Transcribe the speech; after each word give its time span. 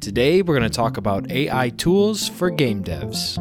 Today, 0.00 0.40
we're 0.40 0.58
going 0.58 0.68
to 0.68 0.74
talk 0.74 0.96
about 0.96 1.30
AI 1.30 1.68
tools 1.68 2.26
for 2.26 2.48
game 2.48 2.82
devs. 2.82 3.36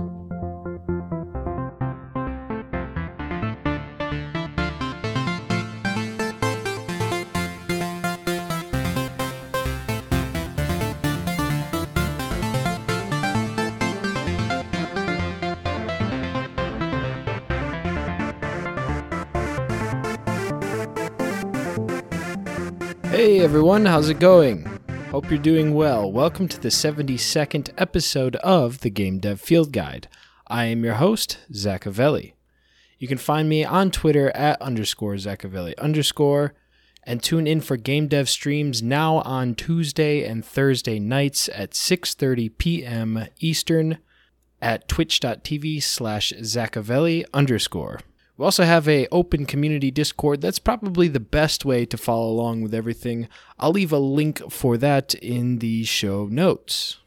Hey 23.06 23.40
everyone, 23.40 23.86
how's 23.86 24.10
it 24.10 24.20
going? 24.20 24.79
Hope 25.12 25.32
you're 25.32 25.40
doing 25.40 25.74
well. 25.74 26.12
Welcome 26.12 26.48
to 26.50 26.60
the 26.60 26.70
72nd 26.70 27.72
episode 27.80 28.36
of 28.38 28.82
the 28.82 28.92
Game 28.92 29.18
Dev 29.18 29.42
Field 29.42 29.72
Guide. 29.72 30.08
I 30.46 30.66
am 30.66 30.84
your 30.84 30.94
host, 30.94 31.40
Zackavelli. 31.52 32.34
You 33.00 33.08
can 33.08 33.18
find 33.18 33.50
me 33.50 33.66
on 33.66 33.90
Twitter 33.90 34.30
at 34.38 34.62
underscore 34.62 35.16
Zackavelli 35.16 35.76
underscore 35.80 36.54
and 37.04 37.24
tune 37.24 37.48
in 37.48 37.60
for 37.60 37.76
game 37.76 38.08
dev 38.08 38.30
streams 38.30 38.84
now 38.84 39.16
on 39.22 39.56
Tuesday 39.56 40.24
and 40.26 40.46
Thursday 40.46 41.00
nights 41.00 41.50
at 41.56 41.72
6.30 41.72 42.56
p.m. 42.60 43.26
Eastern 43.40 43.98
at 44.62 44.88
twitch.tv 44.88 45.82
slash 45.82 46.34
Zackavelli 46.34 47.26
underscore. 47.34 48.00
We 48.40 48.46
also 48.46 48.64
have 48.64 48.88
a 48.88 49.06
open 49.12 49.46
community 49.46 49.92
Discord. 49.92 50.40
That's 50.40 50.60
probably 50.60 51.10
the 51.10 51.20
best 51.20 51.66
way 51.66 51.86
to 51.86 51.98
follow 51.98 52.32
along 52.32 52.62
with 52.62 52.74
everything. 52.74 53.28
I'll 53.60 53.74
leave 53.74 53.92
a 53.92 54.00
link 54.00 54.50
for 54.50 54.78
that 54.78 55.14
in 55.16 55.60
the 55.60 55.84
show 55.84 56.26
notes. 56.28 57.00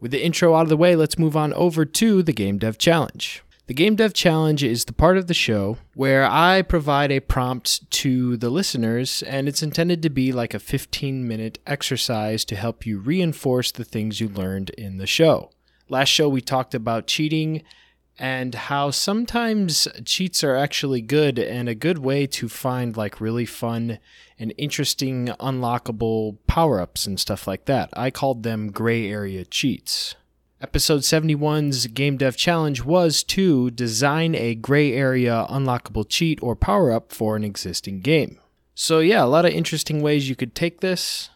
With 0.00 0.12
the 0.12 0.24
intro 0.24 0.54
out 0.54 0.62
of 0.62 0.70
the 0.70 0.78
way, 0.78 0.96
let's 0.96 1.18
move 1.18 1.36
on 1.36 1.52
over 1.52 1.84
to 1.84 2.22
the 2.22 2.32
Game 2.32 2.56
Dev 2.56 2.78
Challenge. 2.78 3.42
The 3.66 3.74
Game 3.74 3.96
Dev 3.96 4.14
Challenge 4.14 4.64
is 4.64 4.86
the 4.86 4.94
part 4.94 5.18
of 5.18 5.26
the 5.26 5.34
show 5.34 5.76
where 5.92 6.24
I 6.24 6.62
provide 6.62 7.12
a 7.12 7.20
prompt 7.20 7.90
to 7.90 8.38
the 8.38 8.48
listeners, 8.48 9.22
and 9.24 9.46
it's 9.46 9.62
intended 9.62 10.00
to 10.00 10.08
be 10.08 10.32
like 10.32 10.54
a 10.54 10.58
15 10.58 11.28
minute 11.28 11.58
exercise 11.66 12.46
to 12.46 12.56
help 12.56 12.86
you 12.86 12.98
reinforce 12.98 13.72
the 13.72 13.84
things 13.84 14.22
you 14.22 14.28
learned 14.30 14.70
in 14.70 14.96
the 14.96 15.06
show. 15.06 15.50
Last 15.90 16.08
show, 16.08 16.30
we 16.30 16.40
talked 16.40 16.74
about 16.74 17.06
cheating 17.06 17.62
and 18.18 18.54
how 18.54 18.90
sometimes 18.90 19.86
cheats 20.04 20.42
are 20.42 20.56
actually 20.56 21.00
good 21.00 21.38
and 21.38 21.68
a 21.68 21.74
good 21.74 21.98
way 21.98 22.26
to 22.26 22.48
find 22.48 22.96
like 22.96 23.20
really 23.20 23.46
fun 23.46 23.98
and 24.38 24.52
interesting 24.58 25.26
unlockable 25.38 26.36
power 26.46 26.80
ups 26.80 27.06
and 27.06 27.20
stuff 27.20 27.46
like 27.46 27.66
that. 27.66 27.90
I 27.92 28.10
called 28.10 28.42
them 28.42 28.72
gray 28.72 29.08
area 29.08 29.44
cheats. 29.44 30.16
Episode 30.60 31.02
71's 31.02 31.86
Game 31.86 32.16
Dev 32.16 32.36
Challenge 32.36 32.82
was 32.82 33.22
to 33.22 33.70
design 33.70 34.34
a 34.34 34.56
gray 34.56 34.92
area 34.92 35.46
unlockable 35.48 36.04
cheat 36.08 36.42
or 36.42 36.56
power 36.56 36.90
up 36.90 37.12
for 37.12 37.36
an 37.36 37.44
existing 37.44 38.00
game. 38.00 38.40
So, 38.74 38.98
yeah, 38.98 39.22
a 39.22 39.26
lot 39.26 39.44
of 39.44 39.52
interesting 39.52 40.02
ways 40.02 40.28
you 40.28 40.34
could 40.34 40.56
take 40.56 40.80
this. 40.80 41.30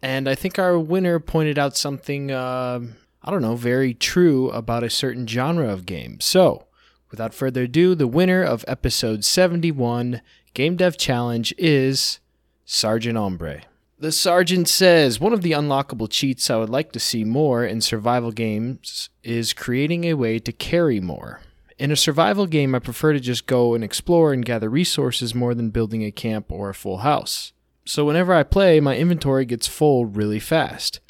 And 0.00 0.28
I 0.28 0.34
think 0.34 0.58
our 0.58 0.78
winner 0.78 1.18
pointed 1.20 1.58
out 1.58 1.76
something. 1.76 2.30
Uh, 2.30 2.80
I 3.26 3.30
don't 3.30 3.40
know, 3.40 3.56
very 3.56 3.94
true 3.94 4.50
about 4.50 4.84
a 4.84 4.90
certain 4.90 5.26
genre 5.26 5.66
of 5.72 5.86
game. 5.86 6.20
So, 6.20 6.66
without 7.10 7.32
further 7.32 7.62
ado, 7.62 7.94
the 7.94 8.06
winner 8.06 8.42
of 8.42 8.66
episode 8.68 9.24
71 9.24 10.20
Game 10.52 10.76
Dev 10.76 10.98
Challenge 10.98 11.54
is 11.56 12.20
Sergeant 12.66 13.16
Ombre. 13.16 13.62
The 13.98 14.12
sergeant 14.12 14.68
says 14.68 15.20
one 15.20 15.32
of 15.32 15.40
the 15.40 15.52
unlockable 15.52 16.10
cheats 16.10 16.50
I 16.50 16.56
would 16.56 16.68
like 16.68 16.92
to 16.92 17.00
see 17.00 17.24
more 17.24 17.64
in 17.64 17.80
survival 17.80 18.30
games 18.30 19.08
is 19.22 19.54
creating 19.54 20.04
a 20.04 20.14
way 20.14 20.38
to 20.40 20.52
carry 20.52 21.00
more. 21.00 21.40
In 21.78 21.90
a 21.90 21.96
survival 21.96 22.46
game, 22.46 22.74
I 22.74 22.78
prefer 22.78 23.14
to 23.14 23.20
just 23.20 23.46
go 23.46 23.72
and 23.72 23.82
explore 23.82 24.34
and 24.34 24.44
gather 24.44 24.68
resources 24.68 25.34
more 25.34 25.54
than 25.54 25.70
building 25.70 26.04
a 26.04 26.10
camp 26.10 26.52
or 26.52 26.68
a 26.68 26.74
full 26.74 26.98
house. 26.98 27.54
So, 27.86 28.04
whenever 28.04 28.34
I 28.34 28.42
play, 28.42 28.80
my 28.80 28.98
inventory 28.98 29.46
gets 29.46 29.66
full 29.66 30.04
really 30.04 30.40
fast. 30.40 31.00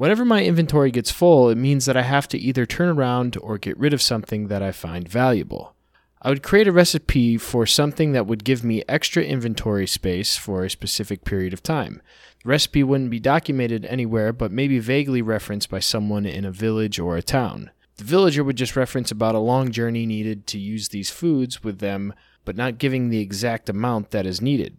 Whenever 0.00 0.24
my 0.24 0.42
inventory 0.42 0.90
gets 0.90 1.10
full, 1.10 1.50
it 1.50 1.58
means 1.58 1.84
that 1.84 1.94
I 1.94 2.00
have 2.00 2.26
to 2.28 2.38
either 2.38 2.64
turn 2.64 2.88
around 2.88 3.36
or 3.42 3.58
get 3.58 3.76
rid 3.76 3.92
of 3.92 4.00
something 4.00 4.48
that 4.48 4.62
I 4.62 4.72
find 4.72 5.06
valuable. 5.06 5.74
I 6.22 6.30
would 6.30 6.42
create 6.42 6.66
a 6.66 6.72
recipe 6.72 7.36
for 7.36 7.66
something 7.66 8.12
that 8.12 8.26
would 8.26 8.42
give 8.42 8.64
me 8.64 8.82
extra 8.88 9.22
inventory 9.22 9.86
space 9.86 10.38
for 10.38 10.64
a 10.64 10.70
specific 10.70 11.26
period 11.26 11.52
of 11.52 11.62
time. 11.62 12.00
The 12.42 12.48
recipe 12.48 12.82
wouldn't 12.82 13.10
be 13.10 13.20
documented 13.20 13.84
anywhere, 13.84 14.32
but 14.32 14.50
maybe 14.50 14.78
vaguely 14.78 15.20
referenced 15.20 15.68
by 15.68 15.80
someone 15.80 16.24
in 16.24 16.46
a 16.46 16.50
village 16.50 16.98
or 16.98 17.18
a 17.18 17.22
town. 17.22 17.70
The 17.98 18.04
villager 18.04 18.42
would 18.42 18.56
just 18.56 18.76
reference 18.76 19.10
about 19.10 19.34
a 19.34 19.38
long 19.38 19.70
journey 19.70 20.06
needed 20.06 20.46
to 20.46 20.58
use 20.58 20.88
these 20.88 21.10
foods 21.10 21.62
with 21.62 21.78
them, 21.78 22.14
but 22.46 22.56
not 22.56 22.78
giving 22.78 23.10
the 23.10 23.20
exact 23.20 23.68
amount 23.68 24.12
that 24.12 24.24
is 24.24 24.40
needed. 24.40 24.78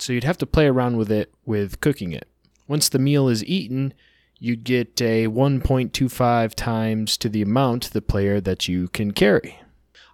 So 0.00 0.12
you'd 0.12 0.24
have 0.24 0.38
to 0.38 0.44
play 0.44 0.66
around 0.66 0.96
with 0.96 1.12
it 1.12 1.32
with 1.44 1.80
cooking 1.80 2.10
it. 2.10 2.26
Once 2.66 2.88
the 2.88 2.98
meal 2.98 3.28
is 3.28 3.44
eaten, 3.44 3.94
you'd 4.38 4.64
get 4.64 5.00
a 5.00 5.26
1.25 5.26 6.54
times 6.54 7.16
to 7.16 7.28
the 7.28 7.42
amount 7.42 7.92
the 7.92 8.02
player 8.02 8.40
that 8.40 8.68
you 8.68 8.88
can 8.88 9.12
carry. 9.12 9.60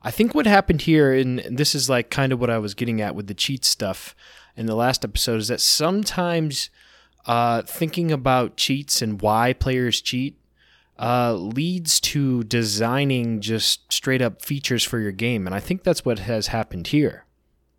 I 0.02 0.10
think 0.10 0.34
what 0.34 0.46
happened 0.46 0.82
here, 0.82 1.12
and 1.12 1.40
this 1.50 1.74
is 1.74 1.88
like 1.88 2.10
kind 2.10 2.32
of 2.32 2.40
what 2.40 2.50
I 2.50 2.58
was 2.58 2.74
getting 2.74 3.00
at 3.00 3.14
with 3.14 3.26
the 3.26 3.34
cheat 3.34 3.64
stuff 3.64 4.14
in 4.56 4.66
the 4.66 4.74
last 4.74 5.04
episode, 5.04 5.40
is 5.40 5.48
that 5.48 5.60
sometimes 5.60 6.70
uh, 7.26 7.62
thinking 7.62 8.10
about 8.10 8.56
cheats 8.56 9.00
and 9.00 9.20
why 9.20 9.52
players 9.52 10.00
cheat 10.00 10.38
uh, 10.98 11.34
leads 11.34 12.00
to 12.00 12.44
designing 12.44 13.40
just 13.40 13.92
straight 13.92 14.22
up 14.22 14.42
features 14.42 14.84
for 14.84 14.98
your 14.98 15.12
game. 15.12 15.46
And 15.46 15.54
I 15.54 15.60
think 15.60 15.82
that's 15.82 16.04
what 16.04 16.20
has 16.20 16.48
happened 16.48 16.88
here. 16.88 17.24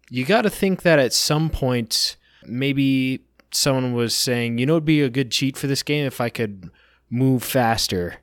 You 0.09 0.25
got 0.25 0.43
to 0.43 0.49
think 0.49 0.81
that 0.83 0.99
at 0.99 1.13
some 1.13 1.49
point, 1.49 2.17
maybe 2.45 3.21
someone 3.55 3.93
was 3.93 4.13
saying, 4.13 4.57
you 4.57 4.65
know, 4.65 4.73
it'd 4.73 4.85
be 4.85 5.01
a 5.01 5.09
good 5.09 5.31
cheat 5.31 5.57
for 5.57 5.67
this 5.67 5.83
game 5.83 6.05
if 6.05 6.19
I 6.21 6.29
could 6.29 6.69
move 7.09 7.43
faster. 7.43 8.15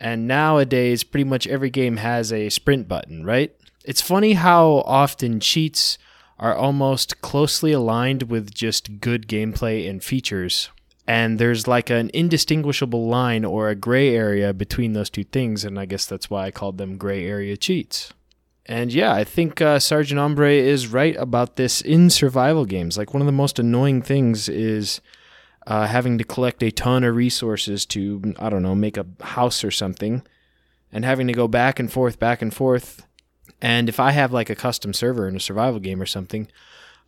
And 0.00 0.28
nowadays, 0.28 1.02
pretty 1.02 1.24
much 1.24 1.46
every 1.46 1.70
game 1.70 1.96
has 1.96 2.32
a 2.32 2.48
sprint 2.50 2.86
button, 2.88 3.24
right? 3.24 3.54
It's 3.84 4.00
funny 4.00 4.34
how 4.34 4.82
often 4.86 5.40
cheats 5.40 5.98
are 6.38 6.54
almost 6.54 7.20
closely 7.20 7.72
aligned 7.72 8.24
with 8.24 8.54
just 8.54 9.00
good 9.00 9.26
gameplay 9.26 9.88
and 9.88 10.02
features. 10.02 10.70
And 11.06 11.38
there's 11.38 11.66
like 11.66 11.90
an 11.90 12.10
indistinguishable 12.12 13.08
line 13.08 13.44
or 13.44 13.68
a 13.70 13.74
gray 13.74 14.14
area 14.14 14.52
between 14.52 14.92
those 14.92 15.10
two 15.10 15.24
things. 15.24 15.64
And 15.64 15.78
I 15.78 15.86
guess 15.86 16.06
that's 16.06 16.28
why 16.28 16.44
I 16.44 16.50
called 16.50 16.78
them 16.78 16.98
gray 16.98 17.26
area 17.26 17.56
cheats. 17.56 18.12
And 18.68 18.92
yeah, 18.92 19.14
I 19.14 19.24
think 19.24 19.62
uh, 19.62 19.78
Sergeant 19.78 20.20
Ombre 20.20 20.52
is 20.52 20.88
right 20.88 21.16
about 21.16 21.56
this 21.56 21.80
in 21.80 22.10
survival 22.10 22.66
games. 22.66 22.98
Like 22.98 23.14
one 23.14 23.22
of 23.22 23.26
the 23.26 23.32
most 23.32 23.58
annoying 23.58 24.02
things 24.02 24.46
is 24.46 25.00
uh, 25.66 25.86
having 25.86 26.18
to 26.18 26.24
collect 26.24 26.62
a 26.62 26.70
ton 26.70 27.02
of 27.02 27.16
resources 27.16 27.86
to, 27.86 28.34
I 28.38 28.50
don't 28.50 28.62
know, 28.62 28.74
make 28.74 28.98
a 28.98 29.06
house 29.20 29.64
or 29.64 29.70
something, 29.70 30.22
and 30.92 31.04
having 31.04 31.26
to 31.28 31.32
go 31.32 31.48
back 31.48 31.78
and 31.78 31.90
forth, 31.90 32.18
back 32.18 32.42
and 32.42 32.52
forth. 32.52 33.06
And 33.62 33.88
if 33.88 33.98
I 33.98 34.10
have 34.10 34.32
like 34.34 34.50
a 34.50 34.54
custom 34.54 34.92
server 34.92 35.26
in 35.26 35.34
a 35.34 35.40
survival 35.40 35.80
game 35.80 36.00
or 36.00 36.06
something, 36.06 36.48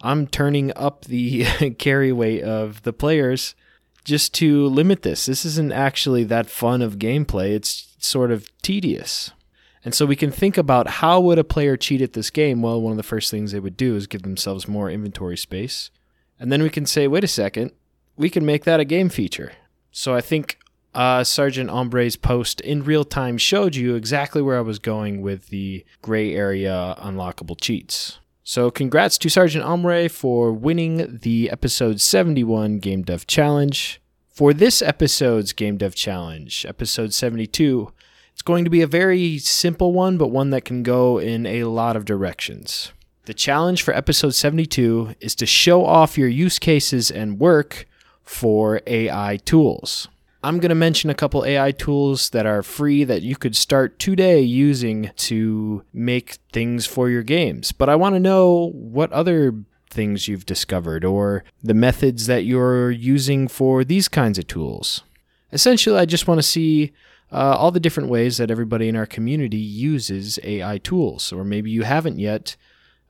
I'm 0.00 0.26
turning 0.26 0.72
up 0.76 1.04
the 1.04 1.44
carry 1.78 2.10
weight 2.10 2.42
of 2.42 2.82
the 2.84 2.94
players 2.94 3.54
just 4.02 4.32
to 4.34 4.66
limit 4.66 5.02
this. 5.02 5.26
This 5.26 5.44
isn't 5.44 5.72
actually 5.72 6.24
that 6.24 6.48
fun 6.48 6.80
of 6.80 6.98
gameplay. 6.98 7.50
It's 7.50 7.94
sort 7.98 8.30
of 8.30 8.50
tedious. 8.62 9.32
And 9.84 9.94
so 9.94 10.04
we 10.04 10.16
can 10.16 10.30
think 10.30 10.58
about 10.58 10.88
how 10.88 11.20
would 11.20 11.38
a 11.38 11.44
player 11.44 11.76
cheat 11.76 12.02
at 12.02 12.12
this 12.12 12.30
game? 12.30 12.60
Well, 12.60 12.80
one 12.80 12.92
of 12.92 12.96
the 12.96 13.02
first 13.02 13.30
things 13.30 13.52
they 13.52 13.60
would 13.60 13.76
do 13.76 13.96
is 13.96 14.06
give 14.06 14.22
themselves 14.22 14.68
more 14.68 14.90
inventory 14.90 15.38
space. 15.38 15.90
And 16.38 16.52
then 16.52 16.62
we 16.62 16.70
can 16.70 16.86
say, 16.86 17.08
wait 17.08 17.24
a 17.24 17.28
second, 17.28 17.72
we 18.16 18.28
can 18.28 18.44
make 18.44 18.64
that 18.64 18.80
a 18.80 18.84
game 18.84 19.08
feature. 19.08 19.52
So 19.90 20.14
I 20.14 20.20
think 20.20 20.58
uh, 20.94 21.24
Sergeant 21.24 21.70
Ombre's 21.70 22.16
post 22.16 22.60
in 22.60 22.84
real 22.84 23.04
time 23.04 23.38
showed 23.38 23.74
you 23.74 23.94
exactly 23.94 24.42
where 24.42 24.58
I 24.58 24.62
was 24.62 24.78
going 24.78 25.22
with 25.22 25.48
the 25.48 25.84
gray 26.02 26.34
area 26.34 26.96
unlockable 26.98 27.60
cheats. 27.60 28.18
So 28.42 28.70
congrats 28.70 29.16
to 29.18 29.28
Sergeant 29.28 29.64
Ombre 29.64 30.08
for 30.08 30.52
winning 30.52 31.18
the 31.22 31.50
episode 31.50 32.00
71 32.00 32.78
Game 32.78 33.02
Dev 33.02 33.26
Challenge. 33.26 34.00
For 34.28 34.52
this 34.52 34.82
episode's 34.82 35.52
Game 35.52 35.76
Dev 35.76 35.94
Challenge, 35.94 36.66
episode 36.66 37.12
72, 37.12 37.92
it's 38.40 38.46
going 38.46 38.64
to 38.64 38.70
be 38.70 38.80
a 38.80 38.86
very 38.86 39.36
simple 39.36 39.92
one, 39.92 40.16
but 40.16 40.28
one 40.28 40.48
that 40.48 40.64
can 40.64 40.82
go 40.82 41.18
in 41.18 41.44
a 41.44 41.64
lot 41.64 41.94
of 41.94 42.06
directions. 42.06 42.90
The 43.26 43.34
challenge 43.34 43.82
for 43.82 43.92
episode 43.92 44.30
72 44.30 45.16
is 45.20 45.34
to 45.34 45.44
show 45.44 45.84
off 45.84 46.16
your 46.16 46.26
use 46.26 46.58
cases 46.58 47.10
and 47.10 47.38
work 47.38 47.86
for 48.22 48.80
AI 48.86 49.36
tools. 49.44 50.08
I'm 50.42 50.58
going 50.58 50.70
to 50.70 50.74
mention 50.74 51.10
a 51.10 51.14
couple 51.14 51.44
AI 51.44 51.70
tools 51.72 52.30
that 52.30 52.46
are 52.46 52.62
free 52.62 53.04
that 53.04 53.20
you 53.20 53.36
could 53.36 53.54
start 53.54 53.98
today 53.98 54.40
using 54.40 55.10
to 55.16 55.84
make 55.92 56.38
things 56.50 56.86
for 56.86 57.10
your 57.10 57.22
games. 57.22 57.72
But 57.72 57.90
I 57.90 57.96
want 57.96 58.14
to 58.14 58.20
know 58.20 58.70
what 58.72 59.12
other 59.12 59.54
things 59.90 60.28
you've 60.28 60.46
discovered 60.46 61.04
or 61.04 61.44
the 61.62 61.74
methods 61.74 62.26
that 62.26 62.46
you're 62.46 62.90
using 62.90 63.48
for 63.48 63.84
these 63.84 64.08
kinds 64.08 64.38
of 64.38 64.46
tools. 64.46 65.02
Essentially, 65.52 65.98
I 65.98 66.06
just 66.06 66.26
want 66.26 66.38
to 66.38 66.42
see 66.42 66.94
uh, 67.32 67.56
all 67.58 67.70
the 67.70 67.80
different 67.80 68.08
ways 68.08 68.36
that 68.38 68.50
everybody 68.50 68.88
in 68.88 68.96
our 68.96 69.06
community 69.06 69.58
uses 69.58 70.38
AI 70.42 70.78
tools, 70.78 71.32
or 71.32 71.44
maybe 71.44 71.70
you 71.70 71.82
haven't 71.82 72.18
yet. 72.18 72.56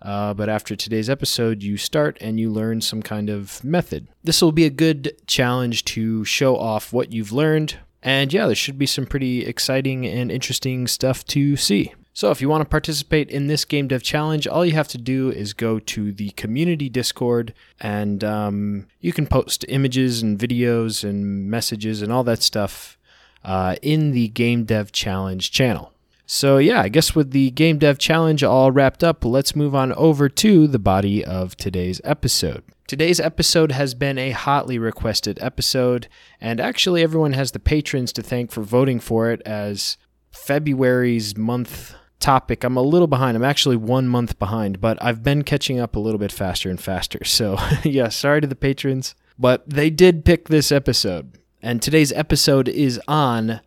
Uh, 0.03 0.33
but 0.33 0.49
after 0.49 0.75
today's 0.75 1.11
episode, 1.11 1.63
you 1.63 1.77
start 1.77 2.17
and 2.21 2.41
you 2.41 2.51
learn 2.51 2.81
some 2.81 3.03
kind 3.03 3.29
of 3.29 3.63
method. 3.63 4.09
This 4.25 4.41
will 4.41 4.53
be 4.53 4.65
a 4.65 4.71
good 4.71 5.13
challenge 5.27 5.85
to 5.87 6.25
show 6.25 6.57
off 6.57 6.93
what 6.93 7.13
you've 7.13 7.33
learned. 7.33 7.79
And 8.03 8.33
yeah, 8.33 8.47
there 8.47 8.55
should 8.55 8.79
be 8.79 8.87
some 8.87 9.05
pretty 9.05 9.45
exciting 9.45 10.07
and 10.07 10.33
interesting 10.33 10.87
stuff 10.87 11.25
to 11.27 11.57
see. 11.57 11.93
So, 12.13 12.31
if 12.31 12.41
you 12.41 12.49
want 12.49 12.63
to 12.63 12.69
participate 12.69 13.31
in 13.31 13.47
this 13.47 13.65
Game 13.65 13.89
Dev 13.89 14.03
Challenge, 14.03 14.47
all 14.49 14.67
you 14.67 14.73
have 14.73 14.89
to 14.89 14.99
do 14.99 15.31
is 15.31 15.53
go 15.53 15.79
to 15.79 16.13
the 16.13 16.31
community 16.31 16.89
Discord 16.89 17.55
and 17.79 18.25
um, 18.25 18.87
you 19.01 19.13
can 19.13 19.27
post 19.27 19.65
images 19.69 20.23
and 20.23 20.39
videos 20.39 21.09
and 21.09 21.49
messages 21.49 22.03
and 22.03 22.11
all 22.11 22.25
that 22.25 22.43
stuff 22.43 22.99
uh, 23.45 23.77
in 23.83 24.13
the 24.13 24.29
Game 24.29 24.65
Dev 24.65 24.93
Challenge 24.93 25.51
channel. 25.51 25.93
So, 26.27 26.59
yeah, 26.59 26.81
I 26.81 26.89
guess 26.89 27.15
with 27.15 27.33
the 27.33 27.51
Game 27.51 27.79
Dev 27.79 27.99
Challenge 27.99 28.45
all 28.45 28.71
wrapped 28.71 29.03
up, 29.03 29.25
let's 29.25 29.57
move 29.57 29.75
on 29.75 29.93
over 29.95 30.29
to 30.29 30.69
the 30.69 30.79
body 30.79 31.25
of 31.25 31.57
today's 31.57 32.01
episode. 32.05 32.63
Today's 32.87 33.19
episode 33.19 33.73
has 33.73 33.95
been 33.95 34.17
a 34.17 34.31
hotly 34.31 34.79
requested 34.79 35.39
episode, 35.41 36.09
and 36.41 36.61
actually, 36.61 37.03
everyone 37.03 37.33
has 37.33 37.51
the 37.51 37.59
patrons 37.59 38.13
to 38.13 38.23
thank 38.23 38.53
for 38.53 38.63
voting 38.63 39.01
for 39.01 39.31
it 39.33 39.43
as 39.45 39.97
February's 40.31 41.37
month 41.37 41.95
topic. 42.21 42.63
I'm 42.63 42.77
a 42.77 42.83
little 42.83 43.09
behind. 43.09 43.37
I'm 43.37 43.45
actually 43.45 43.77
one 43.77 44.07
month 44.07 44.39
behind, 44.39 44.81
but 44.81 45.03
I've 45.03 45.25
been 45.25 45.43
catching 45.43 45.81
up 45.81 45.97
a 45.97 46.01
little 46.01 46.19
bit 46.19 46.31
faster 46.31 46.71
and 46.71 46.81
faster. 46.81 47.25
So, 47.25 47.59
yeah, 47.83 48.09
sorry 48.09 48.41
to 48.41 48.47
the 48.47 48.55
patrons, 48.55 49.17
but 49.37 49.69
they 49.69 49.91
did 49.91 50.25
pick 50.25 50.49
this 50.49 50.71
episode. 50.71 51.40
And 51.63 51.83
today's 51.83 52.11
episode 52.13 52.69
is 52.69 52.99
on 53.07 53.61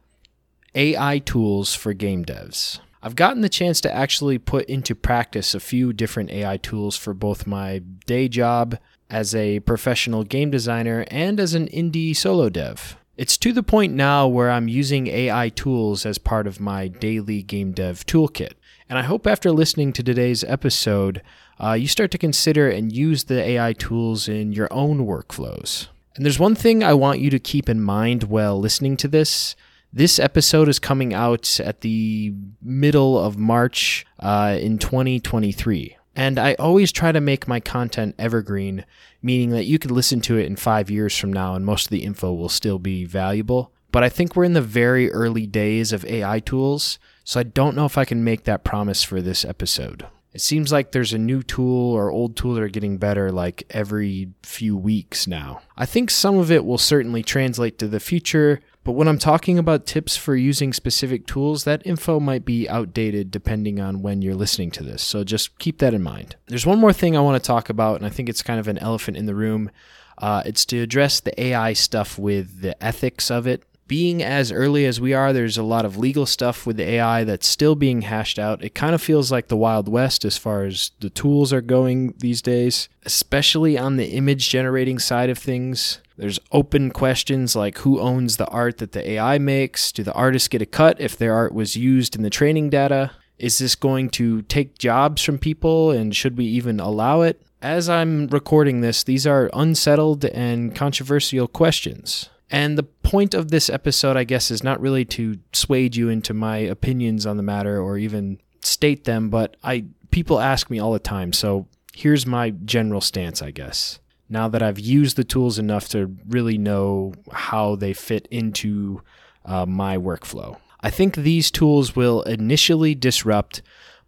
AI 0.74 1.19
tools 1.19 1.75
for 1.75 1.94
game 1.94 2.25
devs. 2.25 2.80
I've 3.04 3.16
gotten 3.16 3.42
the 3.42 3.50
chance 3.50 3.80
to 3.81 3.95
actually 3.95 4.40
put 4.40 4.66
into 4.66 4.95
practice 4.95 5.54
a 5.54 5.60
few 5.60 5.94
different 5.94 6.31
AI 6.31 6.57
tools 6.57 6.98
for 6.98 7.13
both 7.13 7.45
my 7.45 7.84
day 8.07 8.28
job 8.28 8.80
as 9.12 9.36
a 9.36 9.60
professional 9.60 10.24
game 10.24 10.50
designer 10.50 11.06
and 11.12 11.40
as 11.40 11.54
an 11.54 11.68
indie 11.68 12.16
solo 12.16 12.50
dev. 12.50 12.98
It's 13.16 13.38
to 13.38 13.54
the 13.54 13.62
point 13.62 13.94
now 13.94 14.28
where 14.28 14.50
I'm 14.50 14.68
using 14.68 15.06
AI 15.06 15.50
tools 15.50 16.04
as 16.04 16.18
part 16.18 16.48
of 16.48 16.60
my 16.60 16.88
daily 16.88 17.44
game 17.44 17.74
dev 17.74 18.07
toolkit. 18.07 18.54
And 18.90 18.98
I 18.98 19.04
hope 19.04 19.28
after 19.28 19.51
listening 19.51 19.94
to 19.94 20.04
today's 20.04 20.44
episode, 20.44 21.22
uh, 21.60 21.74
you 21.74 21.88
start 21.88 22.10
to 22.10 22.18
consider 22.18 22.69
and 22.69 22.92
use 22.92 23.25
the 23.25 23.40
AI 23.40 23.74
tools 23.74 24.28
in 24.28 24.51
your 24.51 24.68
own 24.74 25.06
workflows. 25.06 25.90
And 26.15 26.25
there's 26.25 26.39
one 26.39 26.56
thing 26.56 26.83
I 26.83 26.94
want 26.94 27.19
you 27.19 27.30
to 27.31 27.39
keep 27.39 27.68
in 27.68 27.81
mind 27.81 28.24
while 28.24 28.60
listening 28.60 28.98
to 28.98 29.07
this. 29.07 29.56
This 29.92 30.19
episode 30.19 30.69
is 30.69 30.80
coming 30.80 31.13
out 31.13 31.60
at 31.60 31.81
the 31.81 32.33
middle 32.62 33.18
of 33.18 33.38
March 33.38 34.06
uh, 34.19 34.57
in 34.60 34.77
2023. 34.77 35.98
And 36.15 36.38
I 36.38 36.54
always 36.56 36.92
try 36.92 37.12
to 37.12 37.21
make 37.21 37.48
my 37.48 37.60
content 37.60 38.15
evergreen, 38.19 38.86
meaning 39.21 39.50
that 39.51 39.65
you 39.65 39.80
could 39.80 39.92
listen 39.92 40.21
to 40.21 40.38
it 40.38 40.45
in 40.45 40.56
five 40.56 40.92
years 40.92 41.18
from 41.18 41.33
now 41.33 41.56
and 41.56 41.65
most 41.65 41.86
of 41.86 41.89
the 41.89 42.04
info 42.04 42.31
will 42.31 42.50
still 42.50 42.77
be 42.77 43.06
valuable. 43.06 43.71
But 43.92 44.04
I 44.04 44.09
think 44.09 44.36
we're 44.36 44.44
in 44.44 44.54
the 44.54 44.62
very 44.62 45.12
early 45.12 45.48
days 45.48 45.92
of 45.92 46.06
AI 46.06 46.39
tools, 46.39 47.00
so 47.24 47.39
I 47.39 47.44
don't 47.44 47.75
know 47.75 47.86
if 47.86 47.98
I 47.98 48.06
can 48.06 48.24
make 48.24 48.44
that 48.44 48.63
promise 48.63 49.04
for 49.04 49.21
this 49.21 49.45
episode. 49.45 50.07
It 50.33 50.41
seems 50.41 50.71
like 50.71 50.91
there's 50.91 51.13
a 51.13 51.19
new 51.19 51.44
tool 51.44 51.91
or 51.94 52.12
old 52.12 52.35
tool 52.35 52.56
that 52.56 52.63
are 52.63 52.68
getting 52.68 52.97
better 52.97 53.31
like 53.31 53.63
every 53.69 54.30
few 54.41 54.75
weeks 54.75 55.27
now. 55.27 55.62
I 55.77 55.85
think 55.85 56.09
some 56.09 56.38
of 56.38 56.51
it 56.51 56.65
will 56.65 56.80
certainly 56.80 57.21
translate 57.21 57.77
to 57.80 57.88
the 57.88 58.00
future, 58.00 58.59
but 58.83 58.94
when 58.94 59.07
I'm 59.07 59.19
talking 59.19 59.59
about 59.59 59.85
tips 59.85 60.18
for 60.18 60.35
using 60.35 60.74
specific 60.74 61.27
tools, 61.27 61.63
that 61.63 61.85
info 61.85 62.19
might 62.19 62.45
be 62.45 62.68
outdated 62.68 63.30
depending 63.30 63.80
on 63.80 64.01
when 64.01 64.21
you're 64.21 64.35
listening 64.35 64.71
to 64.71 64.83
this. 64.83 65.03
So 65.03 65.24
just 65.24 65.57
keep 65.59 65.77
that 65.77 65.94
in 65.94 66.01
mind. 66.01 66.35
There's 66.47 66.65
one 66.65 66.80
more 66.80 66.94
thing 66.94 67.15
I 67.15 67.21
want 67.21 67.41
to 67.41 67.47
talk 67.47 67.69
about, 67.69 67.97
and 67.97 68.06
I 68.06 68.09
think 68.09 68.27
it's 68.27 68.41
kind 68.41 68.59
of 68.59 68.68
an 68.68 68.80
elephant 68.80 69.18
in 69.18 69.27
the 69.27 69.35
room. 69.35 69.69
Uh, 70.18 70.44
it's 70.45 70.65
to 70.65 70.81
address 70.81 71.19
the 71.19 71.39
AI 71.41 71.74
stuff 71.74 72.18
with 72.18 72.62
the 72.62 72.81
ethics 72.83 73.31
of 73.31 73.47
it. 73.47 73.63
Being 73.88 74.24
as 74.24 74.51
early 74.51 74.85
as 74.85 75.01
we 75.01 75.13
are, 75.13 75.33
there's 75.33 75.57
a 75.57 75.63
lot 75.63 75.85
of 75.85 75.97
legal 75.97 76.25
stuff 76.25 76.65
with 76.65 76.77
the 76.77 76.83
AI 76.83 77.24
that's 77.24 77.47
still 77.47 77.75
being 77.75 78.03
hashed 78.03 78.39
out. 78.39 78.63
It 78.63 78.74
kind 78.74 78.95
of 78.95 79.01
feels 79.01 79.31
like 79.31 79.50
the 79.50 79.57
Wild 79.57 79.89
West 79.89 80.24
as 80.24 80.38
far 80.38 80.63
as 80.63 80.91
the 81.00 81.09
tools 81.09 81.51
are 81.51 81.62
going 81.62 82.13
these 82.19 82.41
days, 82.41 82.88
especially 83.06 83.77
on 83.77 83.97
the 83.97 84.12
image 84.12 84.50
generating 84.50 85.00
side 85.00 85.30
of 85.30 85.38
things. 85.38 86.00
There's 86.18 86.39
open 86.51 86.91
questions 86.91 87.56
like 87.56 87.80
who 87.80 88.00
owns 88.00 88.38
the 88.38 88.47
art 88.47 88.77
that 88.77 88.94
the 88.94 89.12
AI 89.12 89.38
makes? 89.38 89.91
Do 89.91 90.03
the 90.03 90.13
artists 90.13 90.47
get 90.47 90.62
a 90.62 90.65
cut 90.65 91.01
if 91.01 91.18
their 91.18 91.33
art 91.33 91.53
was 91.53 91.75
used 91.75 92.15
in 92.15 92.21
the 92.21 92.30
training 92.30 92.69
data? 92.69 93.12
Is 93.38 93.57
this 93.57 93.75
going 93.75 94.09
to 94.12 94.44
take 94.44 94.77
jobs 94.77 95.24
from 95.24 95.39
people 95.39 95.91
and 95.91 96.15
should 96.15 96.38
we 96.38 96.45
even 96.45 96.80
allow 96.80 97.21
it? 97.21 97.41
As 97.62 97.89
I'm 97.89 98.27
recording 98.27 98.81
this, 98.81 99.03
these 99.03 99.25
are 99.25 99.50
unsettled 99.53 100.25
and 100.25 100.75
controversial 100.75 101.47
questions. 101.47 102.30
And 102.54 102.78
the 102.78 102.84
point 102.84 103.34
of 103.34 103.52
this 103.52 103.70
episode, 103.70 104.16
I 104.16 104.24
guess, 104.24 104.52
is 104.52 104.64
not 104.64 104.80
really 104.80 105.04
to 105.06 105.40
sway 105.52 105.90
you 105.92 106.08
into 106.08 106.34
my 106.34 106.58
opinions 106.58 107.26
on 107.26 107.36
the 107.36 107.44
matter 107.44 107.82
or 107.82 107.98
even 107.98 108.40
state 108.62 109.04
them, 109.04 109.30
but 109.30 109.58
I 109.64 109.86
people 110.12 110.40
ask 110.40 110.70
me 110.70 110.80
all 110.80 110.94
the 110.94 111.00
time, 111.00 111.34
so 111.34 111.68
here's 111.94 112.26
my 112.26 112.52
general 112.52 113.02
stance, 113.02 113.42
I 113.42 113.52
guess 113.52 114.00
now 114.34 114.48
that 114.50 114.64
I've 114.64 114.80
used 114.80 115.16
the 115.16 115.24
tools 115.24 115.60
enough 115.60 115.88
to 115.90 116.16
really 116.28 116.58
know 116.58 117.14
how 117.32 117.76
they 117.76 117.94
fit 117.94 118.28
into 118.32 119.02
uh, 119.46 119.66
my 119.66 119.98
workflow. 119.98 120.58
I 120.82 120.90
think 120.90 121.16
these 121.16 121.52
tools 121.52 121.96
will 121.96 122.24
initially 122.24 122.96
disrupt, 122.96 123.62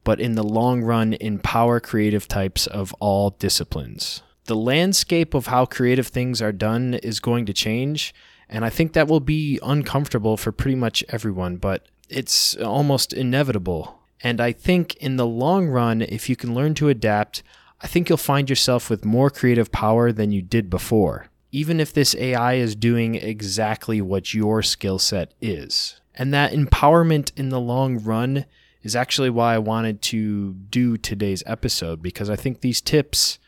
but 0.03 0.19
in 0.19 0.33
the 0.33 0.43
long 0.43 0.81
run, 0.81 1.13
empower 1.13 1.79
creative 1.79 2.27
types 2.27 2.67
of 2.67 2.93
all 2.99 3.29
disciplines. 3.31 4.23
The 4.45 4.55
landscape 4.55 5.33
of 5.33 5.47
how 5.47 5.65
creative 5.65 6.07
things 6.07 6.41
are 6.41 6.51
done 6.51 6.95
is 6.95 7.19
going 7.19 7.45
to 7.45 7.53
change, 7.53 8.13
and 8.49 8.63
I 8.63 8.69
think 8.69 8.93
that 8.93 9.07
will 9.07 9.19
be 9.19 9.59
uncomfortable 9.63 10.37
for 10.37 10.51
pretty 10.51 10.75
much 10.75 11.03
everyone, 11.09 11.57
but 11.57 11.87
it's 12.09 12.55
almost 12.57 13.13
inevitable. 13.13 13.99
And 14.21 14.39
I 14.39 14.51
think 14.51 14.95
in 14.95 15.17
the 15.17 15.25
long 15.25 15.67
run, 15.67 16.01
if 16.01 16.29
you 16.29 16.35
can 16.35 16.53
learn 16.53 16.73
to 16.75 16.89
adapt, 16.89 17.43
I 17.81 17.87
think 17.87 18.09
you'll 18.09 18.17
find 18.17 18.49
yourself 18.49 18.89
with 18.89 19.05
more 19.05 19.29
creative 19.29 19.71
power 19.71 20.11
than 20.11 20.31
you 20.31 20.41
did 20.41 20.69
before, 20.69 21.27
even 21.51 21.79
if 21.79 21.93
this 21.93 22.15
AI 22.15 22.55
is 22.55 22.75
doing 22.75 23.15
exactly 23.15 24.01
what 24.01 24.33
your 24.33 24.63
skill 24.63 24.99
set 24.99 25.33
is. 25.41 25.99
And 26.15 26.33
that 26.33 26.53
empowerment 26.53 27.31
in 27.35 27.49
the 27.49 27.59
long 27.59 27.99
run 27.99 28.45
is 28.81 28.95
actually 28.95 29.29
why 29.29 29.55
I 29.55 29.59
wanted 29.59 30.01
to 30.03 30.53
do 30.53 30.95
today's 30.95 31.43
episode 31.45 32.01
because 32.01 32.29
I 32.29 32.35
think 32.35 32.61
these 32.61 32.79
tips, 32.79 33.39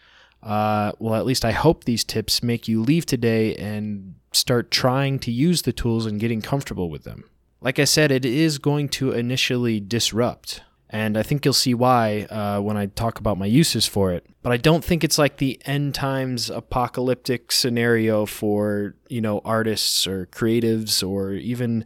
uh, 0.43 0.91
well, 0.99 1.15
at 1.15 1.25
least 1.25 1.45
I 1.45 1.51
hope 1.51 1.83
these 1.83 2.03
tips 2.03 2.43
make 2.43 2.67
you 2.67 2.81
leave 2.81 3.05
today 3.05 3.55
and 3.55 4.15
start 4.31 4.71
trying 4.71 5.19
to 5.19 5.31
use 5.31 5.63
the 5.63 5.73
tools 5.73 6.05
and 6.05 6.19
getting 6.19 6.41
comfortable 6.41 6.89
with 6.89 7.03
them. 7.03 7.23
Like 7.61 7.79
I 7.79 7.85
said, 7.85 8.11
it 8.11 8.25
is 8.25 8.59
going 8.59 8.89
to 8.89 9.11
initially 9.11 9.79
disrupt. 9.79 10.61
And 10.89 11.17
I 11.17 11.23
think 11.23 11.43
you'll 11.43 11.53
see 11.53 11.73
why 11.73 12.21
uh, 12.29 12.61
when 12.61 12.77
I 12.77 12.85
talk 12.85 13.19
about 13.19 13.37
my 13.37 13.45
uses 13.45 13.85
for 13.85 14.13
it. 14.13 14.25
But 14.41 14.53
I 14.53 14.57
don't 14.57 14.85
think 14.85 15.03
it's 15.03 15.17
like 15.17 15.37
the 15.37 15.59
end 15.65 15.95
times 15.95 16.49
apocalyptic 16.49 17.51
scenario 17.51 18.25
for, 18.25 18.95
you 19.09 19.19
know, 19.19 19.41
artists 19.43 20.07
or 20.07 20.27
creatives 20.27 21.07
or 21.07 21.33
even 21.33 21.83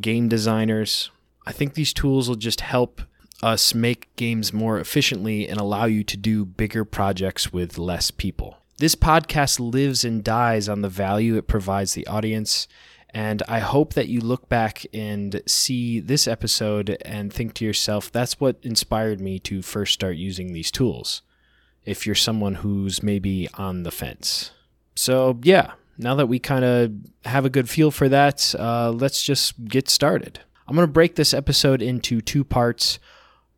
game 0.00 0.28
designers. 0.28 1.10
I 1.46 1.52
think 1.52 1.74
these 1.74 1.92
tools 1.92 2.28
will 2.28 2.36
just 2.36 2.62
help 2.62 3.02
us 3.42 3.74
make 3.74 4.14
games 4.16 4.52
more 4.52 4.78
efficiently 4.78 5.48
and 5.48 5.58
allow 5.58 5.84
you 5.84 6.04
to 6.04 6.16
do 6.16 6.44
bigger 6.44 6.84
projects 6.84 7.52
with 7.52 7.78
less 7.78 8.10
people. 8.10 8.59
This 8.80 8.94
podcast 8.94 9.60
lives 9.60 10.06
and 10.06 10.24
dies 10.24 10.66
on 10.66 10.80
the 10.80 10.88
value 10.88 11.36
it 11.36 11.46
provides 11.46 11.92
the 11.92 12.06
audience 12.06 12.66
and 13.10 13.42
I 13.46 13.58
hope 13.58 13.92
that 13.92 14.08
you 14.08 14.20
look 14.20 14.48
back 14.48 14.86
and 14.94 15.42
see 15.46 16.00
this 16.00 16.26
episode 16.26 16.96
and 17.04 17.30
think 17.30 17.52
to 17.54 17.64
yourself, 17.66 18.10
that's 18.10 18.40
what 18.40 18.56
inspired 18.62 19.20
me 19.20 19.38
to 19.40 19.60
first 19.60 19.92
start 19.92 20.16
using 20.16 20.54
these 20.54 20.70
tools. 20.70 21.20
If 21.84 22.06
you're 22.06 22.14
someone 22.14 22.54
who's 22.54 23.02
maybe 23.02 23.50
on 23.52 23.82
the 23.82 23.90
fence. 23.90 24.52
So, 24.96 25.38
yeah, 25.42 25.72
now 25.98 26.14
that 26.14 26.28
we 26.28 26.38
kind 26.38 26.64
of 26.64 26.92
have 27.26 27.44
a 27.44 27.50
good 27.50 27.68
feel 27.68 27.90
for 27.90 28.08
that, 28.08 28.54
uh, 28.58 28.92
let's 28.92 29.22
just 29.22 29.62
get 29.66 29.90
started. 29.90 30.40
I'm 30.66 30.74
going 30.74 30.88
to 30.88 30.92
break 30.92 31.16
this 31.16 31.34
episode 31.34 31.82
into 31.82 32.22
two 32.22 32.44
parts. 32.44 32.98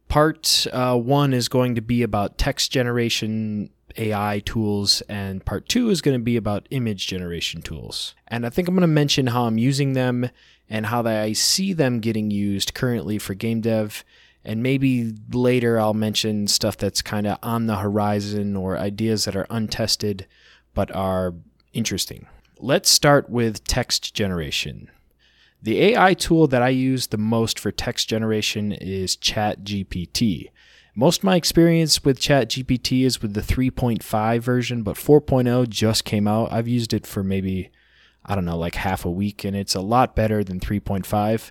Part 0.09 0.67
uh, 0.73 0.97
one 0.99 1.33
is 1.33 1.49
going 1.49 1.77
to 1.77 1.81
be 1.81 2.03
about 2.03 2.39
text 2.39 2.73
generation 2.73 3.71
AI 3.97 4.43
tools, 4.45 5.01
and 5.09 5.45
part 5.45 5.69
two 5.69 5.91
is 5.91 6.01
going 6.01 6.19
to 6.19 6.23
be 6.23 6.37
about 6.37 6.67
image 6.71 7.07
generation 7.07 7.63
tools. 7.63 8.15
And 8.29 8.47
I 8.47 8.51
think 8.51 8.69
I'm 8.69 8.75
going 8.75 8.83
to 8.83 8.87
mention 8.87 9.29
how 9.29 9.45
I'm 9.45 9.59
using 9.59 9.93
them 9.93 10.31
and 10.69 10.87
how 10.87 11.05
I 11.05 11.33
see 11.33 11.73
them 11.73 12.01
getting 12.01 12.31
used 12.31 12.75
currently 12.75 13.19
for 13.19 13.35
game 13.35 13.61
dev. 13.61 14.05
And 14.45 14.63
maybe 14.63 15.15
later 15.31 15.79
I'll 15.79 15.95
mention 15.95 16.49
stuff 16.49 16.77
that's 16.77 17.03
kind 17.03 17.27
of 17.27 17.39
on 17.43 17.67
the 17.67 17.77
horizon 17.77 18.57
or 18.57 18.77
ideas 18.77 19.25
that 19.25 19.37
are 19.37 19.47
untested 19.51 20.27
but 20.75 20.95
are 20.95 21.35
interesting. 21.73 22.27
Let's 22.59 22.91
start 22.91 23.29
with 23.29 23.65
text 23.65 24.15
generation. 24.15 24.91
The 25.63 25.81
AI 25.81 26.15
tool 26.15 26.49
that 26.49 26.63
I 26.63 26.71
use 26.71 27.09
the 27.09 27.19
most 27.19 27.61
for 27.61 27.71
text 27.71 28.09
generation 28.09 28.73
is 28.73 29.17
ChatGPT. 29.17 30.51
Most 30.95 31.19
of 31.21 31.25
my 31.25 31.37
experience 31.37 32.05
with 32.05 32.21
ChatGPT 32.21 33.05
is 33.05 33.23
with 33.23 33.33
the 33.33 33.41
3.5 33.41 34.41
version, 34.41 34.83
but 34.83 34.97
4.0 34.97 35.69
just 35.69 36.05
came 36.05 36.29
out. 36.29 36.53
I've 36.53 36.69
used 36.69 36.93
it 36.93 37.07
for 37.07 37.25
maybe, 37.25 37.71
I 38.27 38.35
don't 38.35 38.45
know, 38.45 38.59
like 38.59 38.75
half 38.75 39.07
a 39.07 39.11
week, 39.11 39.43
and 39.43 39.57
it's 39.57 39.75
a 39.75 39.81
lot 39.81 40.15
better 40.15 40.45
than 40.45 40.61
3.5. 40.61 41.51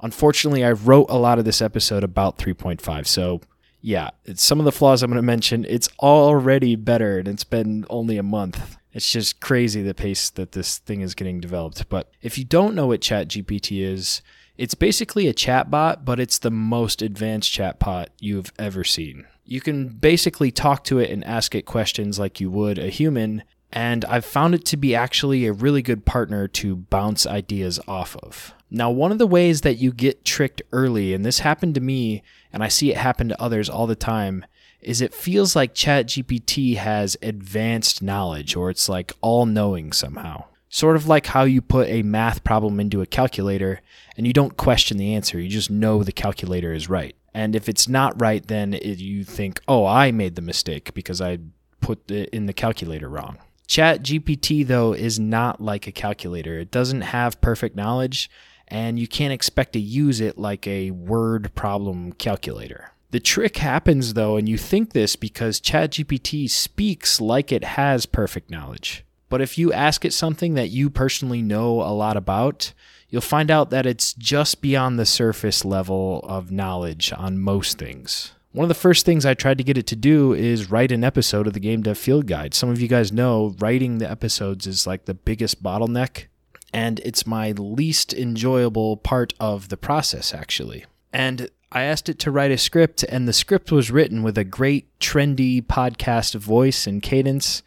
Unfortunately, 0.00 0.64
I 0.64 0.70
wrote 0.70 1.06
a 1.10 1.18
lot 1.18 1.40
of 1.40 1.44
this 1.44 1.60
episode 1.60 2.04
about 2.04 2.38
3.5, 2.38 3.06
so 3.06 3.40
yeah, 3.80 4.10
some 4.34 4.60
of 4.60 4.64
the 4.64 4.72
flaws 4.72 5.02
I'm 5.02 5.10
going 5.10 5.16
to 5.16 5.22
mention. 5.22 5.64
It's 5.68 5.88
already 5.98 6.76
better, 6.76 7.18
and 7.18 7.26
it's 7.26 7.44
been 7.44 7.84
only 7.90 8.16
a 8.16 8.22
month. 8.22 8.76
It's 8.92 9.10
just 9.10 9.40
crazy 9.40 9.82
the 9.82 9.94
pace 9.94 10.30
that 10.30 10.52
this 10.52 10.78
thing 10.78 11.00
is 11.00 11.14
getting 11.14 11.40
developed. 11.40 11.88
But 11.88 12.10
if 12.22 12.38
you 12.38 12.44
don't 12.44 12.74
know 12.74 12.86
what 12.86 13.00
ChatGPT 13.00 13.82
is, 13.82 14.22
it's 14.58 14.74
basically 14.74 15.28
a 15.28 15.34
chatbot, 15.34 16.04
but 16.04 16.18
it's 16.18 16.38
the 16.38 16.50
most 16.50 17.00
advanced 17.00 17.52
chatbot 17.52 18.08
you've 18.18 18.52
ever 18.58 18.82
seen. 18.82 19.26
You 19.44 19.60
can 19.60 19.88
basically 19.88 20.50
talk 20.50 20.84
to 20.84 20.98
it 20.98 21.10
and 21.10 21.24
ask 21.24 21.54
it 21.54 21.62
questions 21.62 22.18
like 22.18 22.40
you 22.40 22.50
would 22.50 22.78
a 22.78 22.88
human, 22.88 23.44
and 23.72 24.04
I've 24.04 24.24
found 24.24 24.54
it 24.54 24.64
to 24.66 24.76
be 24.76 24.94
actually 24.94 25.46
a 25.46 25.52
really 25.52 25.80
good 25.80 26.04
partner 26.04 26.48
to 26.48 26.76
bounce 26.76 27.26
ideas 27.26 27.78
off 27.86 28.16
of. 28.16 28.52
Now, 28.70 28.90
one 28.90 29.12
of 29.12 29.18
the 29.18 29.26
ways 29.26 29.62
that 29.62 29.78
you 29.78 29.92
get 29.92 30.24
tricked 30.24 30.60
early, 30.72 31.14
and 31.14 31.24
this 31.24 31.38
happened 31.38 31.76
to 31.76 31.80
me, 31.80 32.22
and 32.52 32.62
I 32.62 32.68
see 32.68 32.90
it 32.90 32.98
happen 32.98 33.28
to 33.28 33.40
others 33.40 33.70
all 33.70 33.86
the 33.86 33.94
time, 33.94 34.44
is 34.80 35.00
it 35.00 35.14
feels 35.14 35.56
like 35.56 35.74
ChatGPT 35.74 36.76
has 36.76 37.16
advanced 37.22 38.02
knowledge 38.02 38.56
or 38.56 38.70
it's 38.70 38.88
like 38.88 39.12
all 39.20 39.46
knowing 39.46 39.92
somehow. 39.92 40.44
Sort 40.68 40.96
of 40.96 41.06
like 41.06 41.26
how 41.26 41.44
you 41.44 41.62
put 41.62 41.88
a 41.88 42.02
math 42.02 42.44
problem 42.44 42.78
into 42.78 43.00
a 43.00 43.06
calculator 43.06 43.80
and 44.16 44.26
you 44.26 44.32
don't 44.32 44.56
question 44.56 44.96
the 44.96 45.14
answer, 45.14 45.40
you 45.40 45.48
just 45.48 45.70
know 45.70 46.02
the 46.02 46.12
calculator 46.12 46.72
is 46.72 46.90
right. 46.90 47.14
And 47.32 47.54
if 47.54 47.68
it's 47.68 47.88
not 47.88 48.20
right, 48.20 48.46
then 48.46 48.74
it, 48.74 48.98
you 48.98 49.24
think, 49.24 49.60
oh, 49.68 49.86
I 49.86 50.10
made 50.10 50.34
the 50.34 50.42
mistake 50.42 50.92
because 50.94 51.20
I 51.20 51.38
put 51.80 52.10
it 52.10 52.28
in 52.30 52.46
the 52.46 52.52
calculator 52.52 53.08
wrong. 53.08 53.38
ChatGPT, 53.68 54.66
though, 54.66 54.92
is 54.92 55.18
not 55.18 55.60
like 55.60 55.86
a 55.86 55.92
calculator. 55.92 56.58
It 56.58 56.70
doesn't 56.70 57.02
have 57.02 57.40
perfect 57.40 57.76
knowledge, 57.76 58.30
and 58.66 58.98
you 58.98 59.06
can't 59.06 59.32
expect 59.32 59.74
to 59.74 59.78
use 59.78 60.20
it 60.20 60.38
like 60.38 60.66
a 60.66 60.90
word 60.90 61.54
problem 61.54 62.12
calculator. 62.12 62.92
The 63.10 63.20
trick 63.20 63.58
happens 63.58 64.14
though, 64.14 64.36
and 64.36 64.48
you 64.48 64.58
think 64.58 64.92
this 64.92 65.16
because 65.16 65.60
ChatGPT 65.60 66.48
speaks 66.50 67.20
like 67.20 67.50
it 67.52 67.64
has 67.64 68.04
perfect 68.04 68.50
knowledge. 68.50 69.04
But 69.28 69.40
if 69.40 69.58
you 69.58 69.72
ask 69.72 70.04
it 70.04 70.12
something 70.12 70.54
that 70.54 70.70
you 70.70 70.90
personally 70.90 71.42
know 71.42 71.82
a 71.82 71.92
lot 71.92 72.16
about, 72.16 72.72
you'll 73.08 73.20
find 73.20 73.50
out 73.50 73.70
that 73.70 73.86
it's 73.86 74.14
just 74.14 74.60
beyond 74.60 74.98
the 74.98 75.06
surface 75.06 75.64
level 75.64 76.20
of 76.24 76.50
knowledge 76.50 77.12
on 77.16 77.38
most 77.38 77.78
things. 77.78 78.32
One 78.52 78.64
of 78.64 78.68
the 78.68 78.74
first 78.74 79.04
things 79.04 79.26
I 79.26 79.34
tried 79.34 79.58
to 79.58 79.64
get 79.64 79.78
it 79.78 79.86
to 79.88 79.96
do 79.96 80.32
is 80.32 80.70
write 80.70 80.90
an 80.90 81.04
episode 81.04 81.46
of 81.46 81.52
the 81.52 81.60
Game 81.60 81.82
Dev 81.82 81.98
Field 81.98 82.26
Guide. 82.26 82.54
Some 82.54 82.70
of 82.70 82.80
you 82.80 82.88
guys 82.88 83.12
know 83.12 83.54
writing 83.58 83.98
the 83.98 84.10
episodes 84.10 84.66
is 84.66 84.86
like 84.86 85.04
the 85.04 85.14
biggest 85.14 85.62
bottleneck, 85.62 86.24
and 86.72 86.98
it's 87.00 87.26
my 87.26 87.52
least 87.52 88.14
enjoyable 88.14 88.96
part 88.96 89.34
of 89.38 89.68
the 89.68 89.76
process, 89.76 90.32
actually. 90.32 90.86
And 91.12 91.50
I 91.70 91.82
asked 91.82 92.08
it 92.08 92.18
to 92.20 92.30
write 92.30 92.50
a 92.50 92.58
script, 92.58 93.02
and 93.02 93.28
the 93.28 93.32
script 93.34 93.70
was 93.70 93.90
written 93.90 94.22
with 94.22 94.38
a 94.38 94.44
great, 94.44 94.98
trendy 94.98 95.62
podcast 95.62 96.34
voice 96.34 96.86
and 96.86 97.02
cadence, 97.02 97.62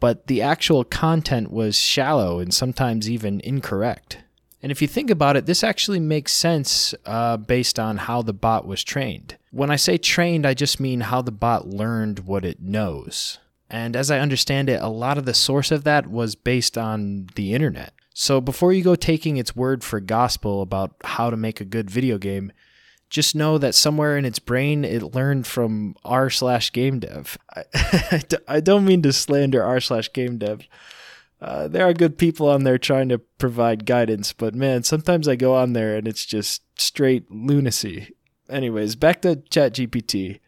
but 0.00 0.26
the 0.26 0.42
actual 0.42 0.84
content 0.84 1.50
was 1.50 1.76
shallow 1.76 2.38
and 2.38 2.52
sometimes 2.52 3.10
even 3.10 3.40
incorrect. 3.40 4.18
And 4.62 4.72
if 4.72 4.82
you 4.82 4.88
think 4.88 5.10
about 5.10 5.36
it, 5.36 5.46
this 5.46 5.62
actually 5.62 6.00
makes 6.00 6.32
sense 6.32 6.94
uh, 7.04 7.36
based 7.36 7.78
on 7.78 7.98
how 7.98 8.22
the 8.22 8.32
bot 8.32 8.66
was 8.66 8.82
trained. 8.82 9.36
When 9.50 9.70
I 9.70 9.76
say 9.76 9.96
trained, 9.96 10.44
I 10.46 10.54
just 10.54 10.80
mean 10.80 11.02
how 11.02 11.22
the 11.22 11.30
bot 11.30 11.68
learned 11.68 12.20
what 12.20 12.44
it 12.44 12.60
knows. 12.60 13.38
And 13.70 13.96
as 13.96 14.10
I 14.10 14.20
understand 14.20 14.68
it, 14.68 14.80
a 14.80 14.88
lot 14.88 15.18
of 15.18 15.24
the 15.24 15.34
source 15.34 15.70
of 15.70 15.84
that 15.84 16.08
was 16.08 16.34
based 16.34 16.78
on 16.78 17.28
the 17.34 17.54
internet. 17.54 17.92
So 18.14 18.40
before 18.40 18.72
you 18.72 18.82
go 18.82 18.94
taking 18.94 19.36
its 19.36 19.54
word 19.54 19.84
for 19.84 20.00
gospel 20.00 20.62
about 20.62 20.94
how 21.04 21.30
to 21.30 21.36
make 21.36 21.60
a 21.60 21.64
good 21.66 21.90
video 21.90 22.16
game, 22.16 22.50
just 23.08 23.34
know 23.34 23.58
that 23.58 23.74
somewhere 23.74 24.18
in 24.18 24.24
its 24.24 24.38
brain 24.38 24.84
it 24.84 25.14
learned 25.14 25.46
from 25.46 25.94
r 26.04 26.30
slash 26.30 26.72
game 26.72 26.98
dev. 27.00 27.38
I, 28.48 28.60
don't 28.60 28.84
mean 28.84 29.02
to 29.02 29.12
slander 29.12 29.62
r 29.62 29.80
slash 29.80 30.12
game 30.12 30.38
dev. 30.38 30.66
Uh, 31.40 31.68
there 31.68 31.86
are 31.86 31.92
good 31.92 32.18
people 32.18 32.48
on 32.48 32.64
there 32.64 32.78
trying 32.78 33.08
to 33.10 33.18
provide 33.18 33.86
guidance, 33.86 34.32
but 34.32 34.54
man, 34.54 34.82
sometimes 34.82 35.28
I 35.28 35.36
go 35.36 35.54
on 35.54 35.72
there 35.74 35.96
and 35.96 36.08
it's 36.08 36.24
just 36.24 36.62
straight 36.80 37.30
lunacy. 37.30 38.14
Anyways, 38.48 38.96
back 38.96 39.22
to 39.22 39.36
ChatGPT. 39.36 40.40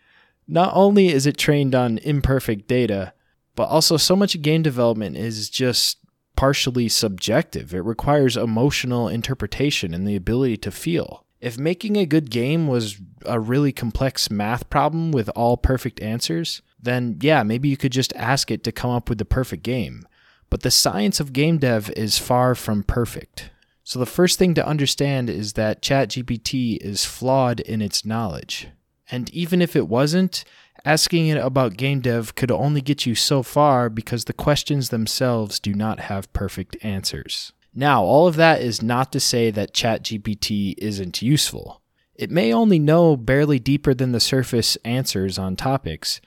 Not 0.47 0.73
only 0.75 1.09
is 1.09 1.27
it 1.27 1.37
trained 1.37 1.75
on 1.75 1.99
imperfect 1.99 2.67
data, 2.69 3.12
but 3.55 3.69
also 3.69 3.97
so 3.97 4.17
much 4.17 4.41
game 4.41 4.62
development 4.62 5.17
is 5.17 5.50
just 5.50 5.99
partially 6.37 6.88
subjective. 6.88 7.75
It 7.75 7.85
requires 7.85 8.37
emotional 8.37 9.09
interpretation 9.09 9.93
and 9.93 10.07
the 10.07 10.17
ability 10.17 10.57
to 10.59 10.71
feel. 10.71 11.25
If 11.40 11.59
making 11.59 11.97
a 11.97 12.07
good 12.07 12.30
game 12.30 12.66
was 12.66 13.00
a 13.25 13.38
really 13.38 13.73
complex 13.73 14.30
math 14.30 14.68
problem 14.71 15.12
with 15.12 15.28
all 15.30 15.57
perfect 15.57 16.00
answers, 16.00 16.62
then 16.80 17.18
yeah, 17.21 17.42
maybe 17.42 17.68
you 17.68 17.76
could 17.76 17.92
just 17.92 18.12
ask 18.14 18.50
it 18.50 18.64
to 18.64 18.73
come 18.73 18.90
up 18.90 19.09
with 19.09 19.18
the 19.18 19.25
perfect 19.25 19.62
game. 19.62 20.07
But 20.50 20.62
the 20.62 20.71
science 20.71 21.21
of 21.21 21.33
game 21.33 21.59
dev 21.59 21.90
is 21.97 22.18
far 22.18 22.54
from 22.54 22.83
perfect. 22.83 23.50
So 23.85 23.99
the 23.99 24.07
first 24.07 24.38
thing 24.38 24.54
to 24.54 24.66
understand 24.66 25.30
is 25.30 25.54
that 25.54 25.83
ChatGPT 25.83 26.78
is 26.78 27.04
flawed 27.04 27.61
in 27.61 27.80
its 27.80 28.04
knowledge. 28.04 28.68
And 29.11 29.30
even 29.30 29.62
if 29.62 29.75
it 29.75 29.88
wasn't, 29.88 30.45
asking 30.85 31.28
it 31.28 31.38
about 31.38 31.76
game 31.76 32.00
dev 32.00 32.35
could 32.35 32.50
only 32.50 32.80
get 32.80 33.07
you 33.07 33.14
so 33.14 33.42
far 33.42 33.88
because 33.88 34.25
the 34.25 34.33
questions 34.33 34.90
themselves 34.90 35.59
do 35.59 35.73
not 35.73 36.00
have 36.00 36.33
perfect 36.33 36.76
answers. 36.83 37.52
Now, 37.79 38.03
all 38.03 38.27
of 38.27 38.35
that 38.35 38.61
is 38.61 38.83
not 38.83 39.13
to 39.13 39.21
say 39.21 39.53
that 39.53 39.73
ChatGPT 39.73 40.75
isn't 40.79 41.23
useful. 41.23 41.81
It 42.17 42.29
may 42.29 42.53
only 42.53 42.81
know 42.81 43.17
barely 43.17 43.61
deeper 43.61 43.95
than 43.95 44.11
the 44.11 44.19
surface 44.19 44.75
answers 44.85 45.39
on 45.39 45.55
topics, 45.55 46.21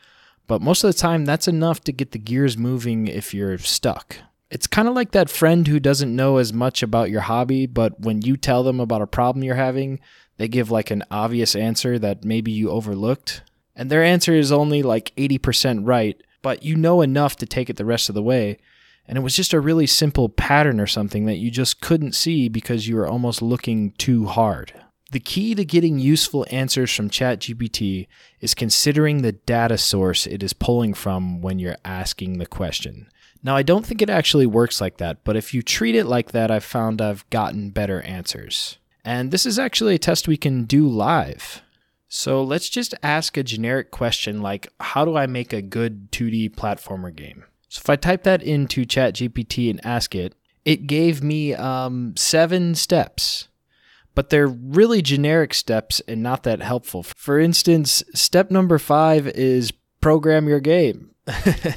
but 0.48 0.62
most 0.62 0.81
of 0.81 0.93
the 0.93 0.98
time 0.98 1.25
that's 1.25 1.50
enough 1.50 1.81
to 1.81 1.91
get 1.91 2.13
the 2.13 2.20
gears 2.20 2.58
moving 2.58 3.08
if 3.08 3.34
you're 3.34 3.58
stuck. 3.58 4.15
It's 4.50 4.65
kind 4.65 4.88
of 4.88 4.93
like 4.93 5.12
that 5.12 5.29
friend 5.29 5.67
who 5.67 5.81
doesn't 5.81 6.15
know 6.15 6.38
as 6.38 6.53
much 6.53 6.81
about 6.81 7.12
your 7.12 7.20
hobby, 7.20 7.65
but 7.65 8.00
when 8.00 8.22
you 8.22 8.38
tell 8.38 8.63
them 8.63 8.79
about 8.79 9.01
a 9.01 9.05
problem 9.05 9.43
you're 9.43 9.55
having, 9.55 10.00
they 10.38 10.48
give 10.48 10.72
like 10.72 10.89
an 10.89 11.03
obvious 11.12 11.53
answer 11.53 12.00
that 12.00 12.24
maybe 12.24 12.53
you 12.53 12.70
overlooked. 12.70 13.41
And 13.75 13.89
their 13.89 14.05
answer 14.05 14.34
is 14.34 14.53
only 14.53 14.84
like 14.84 15.13
80% 15.17 15.81
right, 15.86 16.15
but 16.41 16.63
you 16.63 16.77
know 16.77 17.01
enough 17.01 17.36
to 17.36 17.46
take 17.46 17.70
it 17.70 17.75
the 17.75 17.84
rest 17.84 18.08
of 18.08 18.15
the 18.15 18.24
way 18.24 18.58
and 19.08 19.17
it 19.17 19.22
was 19.22 19.36
just 19.36 19.53
a 19.53 19.60
really 19.60 19.88
simple 19.88 20.29
pattern 20.29 20.79
or 20.79 20.88
something 20.88 21.25
that 21.25 21.38
you 21.38 21.51
just 21.51 21.81
couldn't 21.81 22.15
see 22.15 22.48
because 22.48 22.88
you 22.88 22.96
were 22.96 23.08
almost 23.08 23.41
looking 23.41 23.91
too 23.93 24.25
hard. 24.25 24.74
The 25.12 25.20
key 25.20 25.55
to 25.55 25.65
getting 25.65 26.00
useful 26.00 26.46
answers 26.50 26.96
from 26.96 27.10
ChatGPT 27.10 28.08
is 28.39 28.53
considering 28.53 29.22
the 29.22 29.34
data 29.34 29.77
source 29.77 30.25
it 30.25 30.41
is 30.41 30.53
pulling 30.53 30.93
from 30.93 31.41
when 31.41 31.60
you're 31.60 31.75
asking 31.84 32.38
the 32.38 32.46
question. 32.46 33.10
Now, 33.43 33.55
I 33.55 33.63
don't 33.63 33.86
think 33.86 34.01
it 34.01 34.10
actually 34.10 34.46
works 34.46 34.79
like 34.79 34.98
that, 34.98 35.24
but 35.24 35.36
if 35.36 35.53
you 35.53 35.62
treat 35.62 35.96
it 35.96 36.05
like 36.05 36.31
that, 36.31 36.50
I've 36.50 36.63
found 36.63 37.01
I've 37.01 37.29
gotten 37.29 37.72
better 37.72 38.01
answers. 38.03 38.77
And 39.03 39.31
this 39.31 39.46
is 39.46 39.60
actually 39.60 39.96
a 39.96 40.00
test 40.00 40.27
we 40.27 40.38
can 40.38 40.63
do 40.63 40.88
live. 40.88 41.62
So 42.08 42.43
let's 42.43 42.70
just 42.70 42.93
ask 43.01 43.36
a 43.36 43.43
generic 43.43 43.89
question 43.89 44.41
like 44.41 44.67
How 44.79 45.05
do 45.05 45.17
I 45.17 45.25
make 45.25 45.53
a 45.53 45.62
good 45.62 46.12
2D 46.12 46.55
platformer 46.55 47.13
game? 47.13 47.46
So 47.71 47.79
if 47.79 47.89
I 47.89 47.95
type 47.95 48.23
that 48.23 48.43
into 48.43 48.85
ChatGPT 48.85 49.69
and 49.69 49.79
ask 49.85 50.13
it, 50.13 50.35
it 50.65 50.87
gave 50.87 51.23
me 51.23 51.53
um, 51.53 52.13
seven 52.17 52.75
steps, 52.75 53.47
but 54.13 54.29
they're 54.29 54.45
really 54.45 55.01
generic 55.01 55.53
steps 55.53 56.01
and 56.05 56.21
not 56.21 56.43
that 56.43 56.61
helpful. 56.61 57.01
For 57.01 57.39
instance, 57.39 58.03
step 58.13 58.51
number 58.51 58.77
five 58.77 59.25
is 59.25 59.71
program 60.01 60.49
your 60.49 60.59
game. 60.59 61.11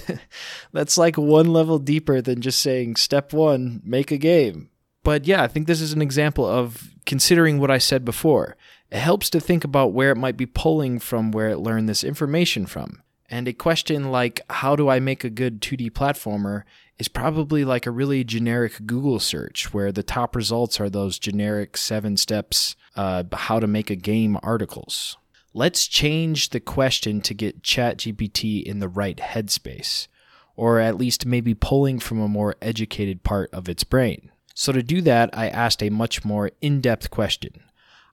That's 0.73 0.99
like 0.99 1.17
one 1.17 1.53
level 1.53 1.79
deeper 1.79 2.21
than 2.21 2.41
just 2.41 2.61
saying 2.61 2.97
step 2.97 3.33
one, 3.33 3.81
make 3.85 4.11
a 4.11 4.19
game. 4.19 4.71
But 5.05 5.29
yeah, 5.29 5.45
I 5.45 5.47
think 5.47 5.69
this 5.69 5.81
is 5.81 5.93
an 5.93 6.03
example 6.03 6.45
of 6.45 6.91
considering 7.07 7.61
what 7.61 7.71
I 7.71 7.79
said 7.79 8.05
before. 8.05 8.57
It 8.91 8.99
helps 8.99 9.31
to 9.31 9.39
think 9.39 9.63
about 9.63 9.93
where 9.93 10.11
it 10.11 10.19
might 10.19 10.37
be 10.37 10.47
pulling 10.47 10.99
from 10.99 11.31
where 11.31 11.51
it 11.51 11.59
learned 11.59 11.89
this 11.89 12.03
information 12.03 12.67
from. 12.67 13.04
And 13.31 13.49
a 13.49 13.53
question 13.53 14.11
like, 14.11 14.41
how 14.51 14.77
do 14.77 14.89
I 14.89 15.01
make 15.01 15.25
a 15.25 15.31
good 15.31 15.61
2D 15.61 15.93
platformer, 15.93 16.65
is 16.99 17.09
probably 17.09 17.65
like 17.65 17.87
a 17.87 17.91
really 17.91 18.23
generic 18.23 18.87
Google 18.87 19.19
search 19.19 19.75
where 19.75 19.91
the 19.91 20.03
top 20.03 20.37
results 20.37 20.81
are 20.81 20.89
those 20.89 21.19
generic 21.19 21.77
seven 21.77 22.17
steps, 22.17 22.77
uh, 22.97 23.25
how 23.33 23.59
to 23.59 23.67
make 23.67 23.91
a 23.91 23.97
game 23.97 24.39
articles. 24.43 25.17
Let's 25.53 25.87
change 25.87 26.51
the 26.51 26.61
question 26.61 27.21
to 27.23 27.35
get 27.35 27.63
ChatGPT 27.63 28.63
in 28.63 28.79
the 28.79 28.89
right 28.89 29.17
headspace, 29.17 30.09
or 30.57 30.79
at 30.79 30.97
least 30.97 31.27
maybe 31.27 31.55
pulling 31.55 31.99
from 31.99 32.21
a 32.21 32.29
more 32.29 32.57
educated 32.61 33.23
part 33.23 33.53
of 33.53 33.69
its 33.69 33.85
brain. 33.85 34.31
So, 34.55 34.73
to 34.73 34.83
do 34.83 35.01
that, 35.01 35.31
I 35.33 35.49
asked 35.49 35.83
a 35.83 35.91
much 35.91 36.25
more 36.25 36.53
in 36.61 36.81
depth 36.81 37.11
question. 37.11 37.61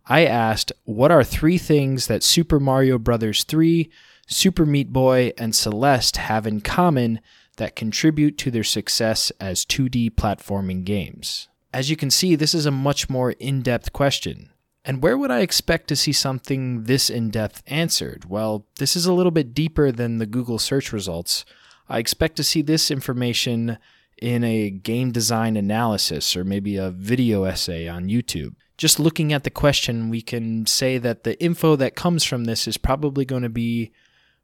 I 0.08 0.26
asked, 0.26 0.72
What 0.86 1.12
are 1.12 1.24
three 1.24 1.60
things 1.60 2.08
that 2.08 2.24
Super 2.24 2.60
Mario 2.60 2.98
Bros. 2.98 3.44
3, 3.44 3.92
Super 4.32 4.66
Meat 4.66 4.94
Boy, 4.94 5.34
and 5.38 5.54
Celeste 5.54 6.18
have 6.18 6.48
in 6.48 6.62
common 6.62 7.20
that 7.58 7.76
contribute 7.76 8.38
to 8.40 8.50
their 8.50 8.64
success 8.64 9.32
as 9.40 9.66
2D 9.66 10.12
platforming 10.12 10.86
games? 10.86 11.50
As 11.74 11.90
you 11.90 11.98
can 11.98 12.10
see, 12.10 12.36
this 12.36 12.56
is 12.56 12.66
a 12.66 12.72
much 12.72 13.10
more 13.10 13.32
in 13.32 13.62
depth 13.62 13.92
question. 13.94 14.50
And 14.84 15.04
where 15.04 15.18
would 15.18 15.32
I 15.32 15.42
expect 15.42 15.88
to 15.90 15.96
see 15.96 16.14
something 16.14 16.84
this 16.84 17.10
in 17.10 17.30
depth 17.30 17.62
answered? 17.68 18.26
Well, 18.30 18.66
this 18.80 18.96
is 18.96 19.06
a 19.06 19.14
little 19.14 19.32
bit 19.32 19.54
deeper 19.54 19.92
than 19.92 20.18
the 20.18 20.26
Google 20.26 20.58
search 20.58 20.92
results. 20.92 21.46
I 21.88 22.00
expect 22.00 22.38
to 22.38 22.44
see 22.44 22.62
this 22.62 22.90
information 22.90 23.78
in 24.18 24.44
a 24.44 24.70
game 24.70 25.12
design 25.12 25.58
analysis 25.58 26.36
or 26.36 26.44
maybe 26.44 26.78
a 26.78 26.90
video 26.90 27.44
essay 27.44 27.88
on 27.88 28.08
YouTube. 28.08 28.56
Just 28.78 29.00
looking 29.00 29.32
at 29.34 29.44
the 29.44 29.50
question, 29.50 30.10
we 30.10 30.22
can 30.22 30.66
say 30.66 30.98
that 30.98 31.24
the 31.24 31.40
info 31.44 31.76
that 31.76 31.96
comes 31.96 32.24
from 32.24 32.46
this 32.46 32.68
is 32.68 32.78
probably 32.78 33.26
going 33.26 33.44
to 33.44 33.50
be 33.50 33.92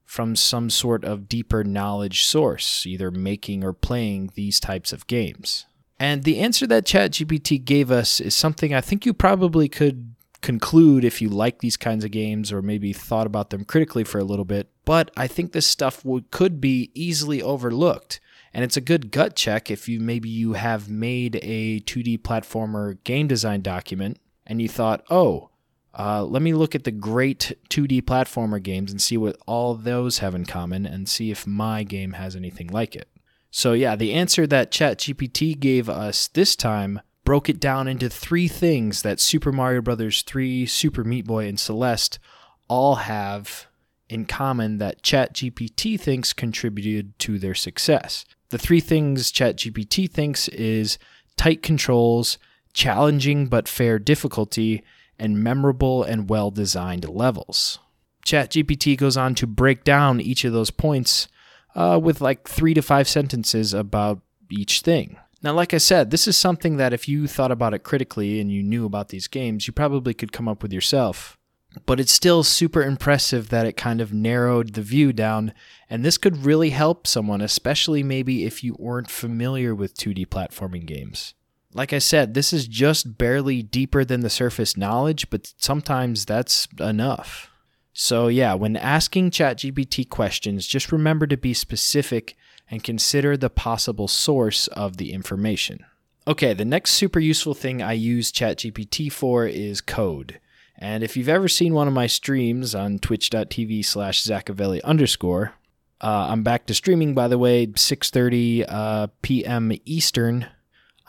from 0.08 0.38
some 0.38 0.70
sort 0.70 1.04
of 1.04 1.28
deeper 1.28 1.66
knowledge 1.66 2.24
source, 2.24 2.86
either 2.88 3.12
making 3.12 3.62
or 3.62 3.74
playing 3.74 4.32
these 4.36 4.58
types 4.58 4.94
of 4.94 5.06
games. 5.06 5.66
And 6.00 6.24
the 6.24 6.40
answer 6.40 6.66
that 6.68 6.86
ChatGPT 6.86 7.64
gave 7.64 7.92
us 7.92 8.22
is 8.22 8.34
something 8.34 8.74
I 8.74 8.80
think 8.80 9.06
you 9.06 9.14
probably 9.14 9.68
could 9.68 10.16
conclude 10.42 11.04
if 11.04 11.22
you 11.22 11.28
like 11.28 11.60
these 11.60 11.76
kinds 11.76 12.06
of 12.06 12.12
games 12.12 12.54
or 12.54 12.62
maybe 12.62 12.94
thought 12.94 13.28
about 13.28 13.50
them 13.50 13.66
critically 13.66 14.06
for 14.06 14.18
a 14.18 14.24
little 14.24 14.46
bit. 14.46 14.70
But 14.86 15.12
I 15.18 15.28
think 15.28 15.52
this 15.52 15.68
stuff 15.68 16.06
would, 16.06 16.32
could 16.32 16.62
be 16.62 16.90
easily 16.94 17.42
overlooked. 17.42 18.22
And 18.54 18.64
it's 18.64 18.78
a 18.78 18.82
good 18.82 19.12
gut 19.12 19.36
check 19.36 19.70
if 19.70 19.90
you 19.90 20.00
maybe 20.00 20.30
you 20.30 20.54
have 20.54 20.90
made 20.90 21.38
a 21.44 21.82
2D 21.82 22.20
platformer 22.20 22.98
game 23.04 23.28
design 23.28 23.62
document 23.62 24.20
and 24.46 24.62
you 24.62 24.70
thought, 24.70 25.04
oh, 25.10 25.50
uh, 25.98 26.24
let 26.24 26.42
me 26.42 26.54
look 26.54 26.76
at 26.76 26.84
the 26.84 26.92
great 26.92 27.58
2D 27.70 28.04
platformer 28.04 28.62
games 28.62 28.92
and 28.92 29.02
see 29.02 29.18
what 29.18 29.36
all 29.48 29.74
those 29.74 30.20
have 30.20 30.36
in 30.36 30.46
common 30.46 30.86
and 30.86 31.10
see 31.10 31.32
if 31.32 31.48
my 31.48 31.84
game 31.84 32.14
has 32.14 32.36
anything 32.36 32.68
like 32.68 32.96
it. 32.96 33.10
So, 33.50 33.74
yeah, 33.74 33.96
the 33.96 34.14
answer 34.14 34.46
that 34.46 34.72
ChatGPT 34.72 35.60
gave 35.60 35.90
us 35.90 36.28
this 36.28 36.56
time 36.56 37.02
broke 37.24 37.50
it 37.50 37.60
down 37.60 37.88
into 37.88 38.10
three 38.10 38.48
things 38.48 39.02
that 39.02 39.20
Super 39.20 39.52
Mario 39.52 39.82
Bros. 39.82 40.22
3, 40.22 40.66
Super 40.68 41.04
Meat 41.04 41.26
Boy, 41.26 41.48
and 41.48 41.60
Celeste 41.60 42.20
all 42.68 42.96
have 42.96 43.68
in 44.08 44.26
common 44.26 44.78
that 44.78 45.02
ChatGPT 45.02 46.00
thinks 46.00 46.32
contributed 46.32 47.18
to 47.20 47.40
their 47.40 47.56
success. 47.56 48.24
The 48.50 48.58
three 48.58 48.80
things 48.80 49.32
ChatGPT 49.32 50.10
thinks 50.10 50.48
is 50.50 50.98
tight 51.36 51.62
controls, 51.62 52.38
challenging 52.74 53.48
but 53.48 53.68
fair 53.68 54.00
difficulty, 54.00 54.84
and 55.20 55.44
memorable 55.44 56.04
and 56.04 56.30
well 56.30 56.52
designed 56.52 57.08
levels. 57.08 57.80
ChatGPT 58.26 58.98
goes 58.98 59.16
on 59.16 59.36
to 59.36 59.48
break 59.48 59.84
down 59.84 60.20
each 60.20 60.44
of 60.44 60.54
those 60.54 60.70
points 60.70 61.28
uh, 61.76 62.00
with 62.02 62.20
like 62.20 62.48
three 62.48 62.74
to 62.74 62.82
five 62.82 63.08
sentences 63.08 63.74
about 63.74 64.20
each 64.52 64.82
thing. 64.82 65.18
Now, 65.44 65.54
like 65.54 65.74
I 65.74 65.78
said, 65.78 66.10
this 66.10 66.28
is 66.28 66.36
something 66.36 66.78
that 66.78 66.94
if 66.94 67.08
you 67.08 67.28
thought 67.28 67.52
about 67.52 67.74
it 67.74 67.84
critically 67.84 68.40
and 68.40 68.52
you 68.52 68.64
knew 68.64 68.86
about 68.86 69.10
these 69.10 69.28
games, 69.28 69.68
you 69.68 69.74
probably 69.74 70.14
could 70.14 70.32
come 70.32 70.48
up 70.48 70.64
with 70.64 70.74
yourself. 70.74 71.38
But 71.86 72.00
it's 72.00 72.12
still 72.12 72.44
super 72.44 72.82
impressive 72.82 73.50
that 73.50 73.68
it 73.68 73.78
kind 73.78 74.02
of 74.02 74.12
narrowed 74.12 74.74
the 74.74 74.82
view 74.82 75.14
down, 75.14 75.54
and 75.90 76.04
this 76.04 76.18
could 76.18 76.46
really 76.46 76.72
help 76.72 77.06
someone, 77.06 77.42
especially 77.42 78.02
maybe 78.02 78.46
if 78.46 78.64
you 78.64 78.76
weren't 78.80 79.12
familiar 79.12 79.76
with 79.76 79.96
2D 79.96 80.28
platforming 80.28 80.88
games. 80.88 81.36
Like 81.78 81.94
I 81.94 82.00
said, 82.00 82.34
this 82.34 82.54
is 82.54 82.68
just 82.68 83.20
barely 83.20 83.62
deeper 83.62 84.04
than 84.04 84.22
the 84.22 84.32
surface 84.32 84.76
knowledge, 84.76 85.30
but 85.30 85.54
sometimes 85.58 86.26
that's 86.26 86.68
enough. 86.80 87.52
So, 87.94 88.30
yeah, 88.30 88.56
when 88.56 88.76
asking 88.76 89.30
ChatGPT 89.30 90.10
questions, 90.10 90.66
just 90.66 90.92
remember 90.92 91.28
to 91.28 91.38
be 91.38 91.54
specific 91.54 92.36
and 92.72 92.84
consider 92.84 93.38
the 93.38 93.52
possible 93.52 94.08
source 94.08 94.66
of 94.70 94.98
the 94.98 95.14
information. 95.14 95.86
Okay, 96.28 96.56
the 96.56 96.66
next 96.66 96.92
super 96.94 97.20
useful 97.20 97.54
thing 97.54 97.84
I 97.84 97.94
use 97.94 98.32
ChatGPT 98.32 99.12
for 99.12 99.46
is 99.46 99.80
code. 99.80 100.40
And 100.80 101.04
if 101.04 101.16
you've 101.16 101.30
ever 101.30 101.48
seen 101.48 101.76
one 101.76 101.88
of 101.88 101.94
my 101.94 102.08
streams 102.08 102.74
on 102.74 102.98
twitch.tv 102.98 103.86
slash 103.86 104.24
Zackavelli 104.24 104.84
underscore, 104.84 105.54
uh, 106.02 106.28
I'm 106.32 106.42
back 106.42 106.66
to 106.66 106.74
streaming, 106.74 107.14
by 107.14 107.28
the 107.28 107.38
way, 107.38 107.68
6.30 107.68 108.66
uh, 108.68 109.08
p.m. 109.22 109.74
Eastern 109.86 110.48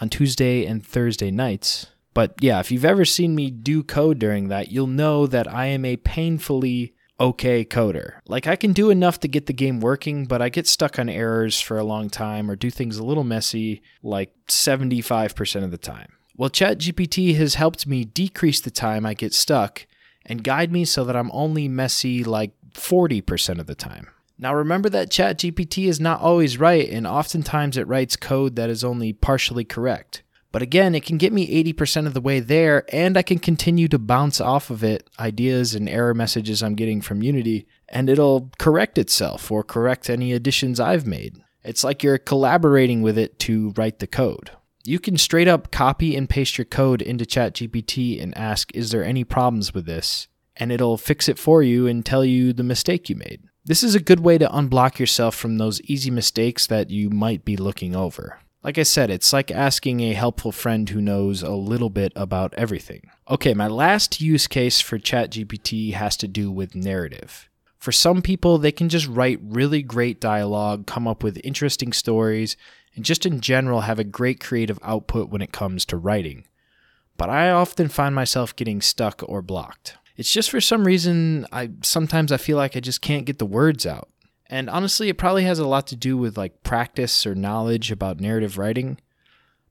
on 0.00 0.08
Tuesday 0.08 0.64
and 0.64 0.84
Thursday 0.84 1.30
nights. 1.30 1.86
But 2.14 2.34
yeah, 2.40 2.58
if 2.60 2.70
you've 2.70 2.84
ever 2.84 3.04
seen 3.04 3.34
me 3.34 3.50
do 3.50 3.82
code 3.82 4.18
during 4.18 4.48
that, 4.48 4.72
you'll 4.72 4.86
know 4.86 5.26
that 5.26 5.52
I 5.52 5.66
am 5.66 5.84
a 5.84 5.96
painfully 5.96 6.94
okay 7.20 7.64
coder. 7.64 8.14
Like 8.26 8.46
I 8.46 8.56
can 8.56 8.72
do 8.72 8.90
enough 8.90 9.20
to 9.20 9.28
get 9.28 9.46
the 9.46 9.52
game 9.52 9.80
working, 9.80 10.24
but 10.24 10.40
I 10.40 10.48
get 10.48 10.66
stuck 10.66 10.98
on 10.98 11.08
errors 11.08 11.60
for 11.60 11.78
a 11.78 11.84
long 11.84 12.10
time 12.10 12.50
or 12.50 12.56
do 12.56 12.70
things 12.70 12.98
a 12.98 13.04
little 13.04 13.24
messy 13.24 13.82
like 14.02 14.32
75% 14.48 15.64
of 15.64 15.70
the 15.70 15.78
time. 15.78 16.12
Well, 16.36 16.50
ChatGPT 16.50 17.36
has 17.36 17.54
helped 17.54 17.86
me 17.86 18.04
decrease 18.04 18.60
the 18.60 18.70
time 18.70 19.04
I 19.04 19.14
get 19.14 19.34
stuck 19.34 19.86
and 20.24 20.44
guide 20.44 20.70
me 20.70 20.84
so 20.84 21.04
that 21.04 21.16
I'm 21.16 21.30
only 21.32 21.66
messy 21.66 22.22
like 22.22 22.52
40% 22.72 23.58
of 23.58 23.66
the 23.66 23.74
time. 23.74 24.08
Now 24.38 24.54
remember 24.54 24.88
that 24.90 25.10
ChatGPT 25.10 25.88
is 25.88 25.98
not 26.00 26.20
always 26.20 26.58
right 26.58 26.88
and 26.88 27.06
oftentimes 27.06 27.76
it 27.76 27.88
writes 27.88 28.16
code 28.16 28.56
that 28.56 28.70
is 28.70 28.84
only 28.84 29.12
partially 29.12 29.64
correct. 29.64 30.22
But 30.50 30.62
again, 30.62 30.94
it 30.94 31.04
can 31.04 31.18
get 31.18 31.32
me 31.32 31.62
80% 31.64 32.06
of 32.06 32.14
the 32.14 32.22
way 32.22 32.40
there, 32.40 32.84
and 32.88 33.18
I 33.18 33.22
can 33.22 33.38
continue 33.38 33.86
to 33.88 33.98
bounce 33.98 34.40
off 34.40 34.70
of 34.70 34.82
it 34.82 35.08
ideas 35.18 35.74
and 35.74 35.88
error 35.88 36.14
messages 36.14 36.62
I'm 36.62 36.74
getting 36.74 37.02
from 37.02 37.22
Unity, 37.22 37.66
and 37.88 38.08
it'll 38.08 38.50
correct 38.58 38.96
itself 38.96 39.50
or 39.50 39.62
correct 39.62 40.08
any 40.08 40.32
additions 40.32 40.80
I've 40.80 41.06
made. 41.06 41.42
It's 41.64 41.84
like 41.84 42.02
you're 42.02 42.16
collaborating 42.16 43.02
with 43.02 43.18
it 43.18 43.38
to 43.40 43.74
write 43.76 43.98
the 43.98 44.06
code. 44.06 44.50
You 44.84 44.98
can 44.98 45.18
straight 45.18 45.48
up 45.48 45.70
copy 45.70 46.16
and 46.16 46.30
paste 46.30 46.56
your 46.56 46.64
code 46.64 47.02
into 47.02 47.26
ChatGPT 47.26 48.22
and 48.22 48.36
ask, 48.38 48.74
Is 48.74 48.90
there 48.90 49.04
any 49.04 49.24
problems 49.24 49.74
with 49.74 49.84
this? 49.84 50.28
And 50.56 50.72
it'll 50.72 50.96
fix 50.96 51.28
it 51.28 51.38
for 51.38 51.62
you 51.62 51.86
and 51.86 52.06
tell 52.06 52.24
you 52.24 52.54
the 52.54 52.62
mistake 52.62 53.10
you 53.10 53.16
made. 53.16 53.42
This 53.68 53.84
is 53.84 53.94
a 53.94 54.00
good 54.00 54.20
way 54.20 54.38
to 54.38 54.48
unblock 54.48 54.98
yourself 54.98 55.34
from 55.34 55.58
those 55.58 55.82
easy 55.82 56.10
mistakes 56.10 56.66
that 56.68 56.88
you 56.88 57.10
might 57.10 57.44
be 57.44 57.54
looking 57.54 57.94
over. 57.94 58.38
Like 58.62 58.78
I 58.78 58.82
said, 58.82 59.10
it's 59.10 59.30
like 59.30 59.50
asking 59.50 60.00
a 60.00 60.14
helpful 60.14 60.52
friend 60.52 60.88
who 60.88 61.02
knows 61.02 61.42
a 61.42 61.50
little 61.50 61.90
bit 61.90 62.14
about 62.16 62.54
everything. 62.54 63.10
Okay, 63.28 63.52
my 63.52 63.66
last 63.66 64.22
use 64.22 64.46
case 64.46 64.80
for 64.80 64.98
ChatGPT 64.98 65.92
has 65.92 66.16
to 66.16 66.26
do 66.26 66.50
with 66.50 66.74
narrative. 66.74 67.50
For 67.76 67.92
some 67.92 68.22
people, 68.22 68.56
they 68.56 68.72
can 68.72 68.88
just 68.88 69.06
write 69.06 69.38
really 69.42 69.82
great 69.82 70.18
dialogue, 70.18 70.86
come 70.86 71.06
up 71.06 71.22
with 71.22 71.38
interesting 71.44 71.92
stories, 71.92 72.56
and 72.96 73.04
just 73.04 73.26
in 73.26 73.42
general 73.42 73.82
have 73.82 73.98
a 73.98 74.02
great 74.02 74.40
creative 74.40 74.78
output 74.82 75.28
when 75.28 75.42
it 75.42 75.52
comes 75.52 75.84
to 75.84 75.98
writing. 75.98 76.46
But 77.18 77.28
I 77.28 77.50
often 77.50 77.88
find 77.88 78.14
myself 78.14 78.56
getting 78.56 78.80
stuck 78.80 79.22
or 79.28 79.42
blocked. 79.42 79.98
It's 80.18 80.32
just 80.32 80.50
for 80.50 80.60
some 80.60 80.84
reason 80.84 81.46
I 81.52 81.70
sometimes 81.82 82.32
I 82.32 82.36
feel 82.36 82.56
like 82.56 82.76
I 82.76 82.80
just 82.80 83.00
can't 83.00 83.24
get 83.24 83.38
the 83.38 83.46
words 83.46 83.86
out. 83.86 84.10
And 84.50 84.68
honestly, 84.68 85.08
it 85.08 85.16
probably 85.18 85.44
has 85.44 85.58
a 85.58 85.66
lot 85.66 85.86
to 85.88 85.96
do 85.96 86.16
with 86.16 86.36
like 86.36 86.62
practice 86.62 87.24
or 87.24 87.34
knowledge 87.34 87.92
about 87.92 88.20
narrative 88.20 88.58
writing. 88.58 88.98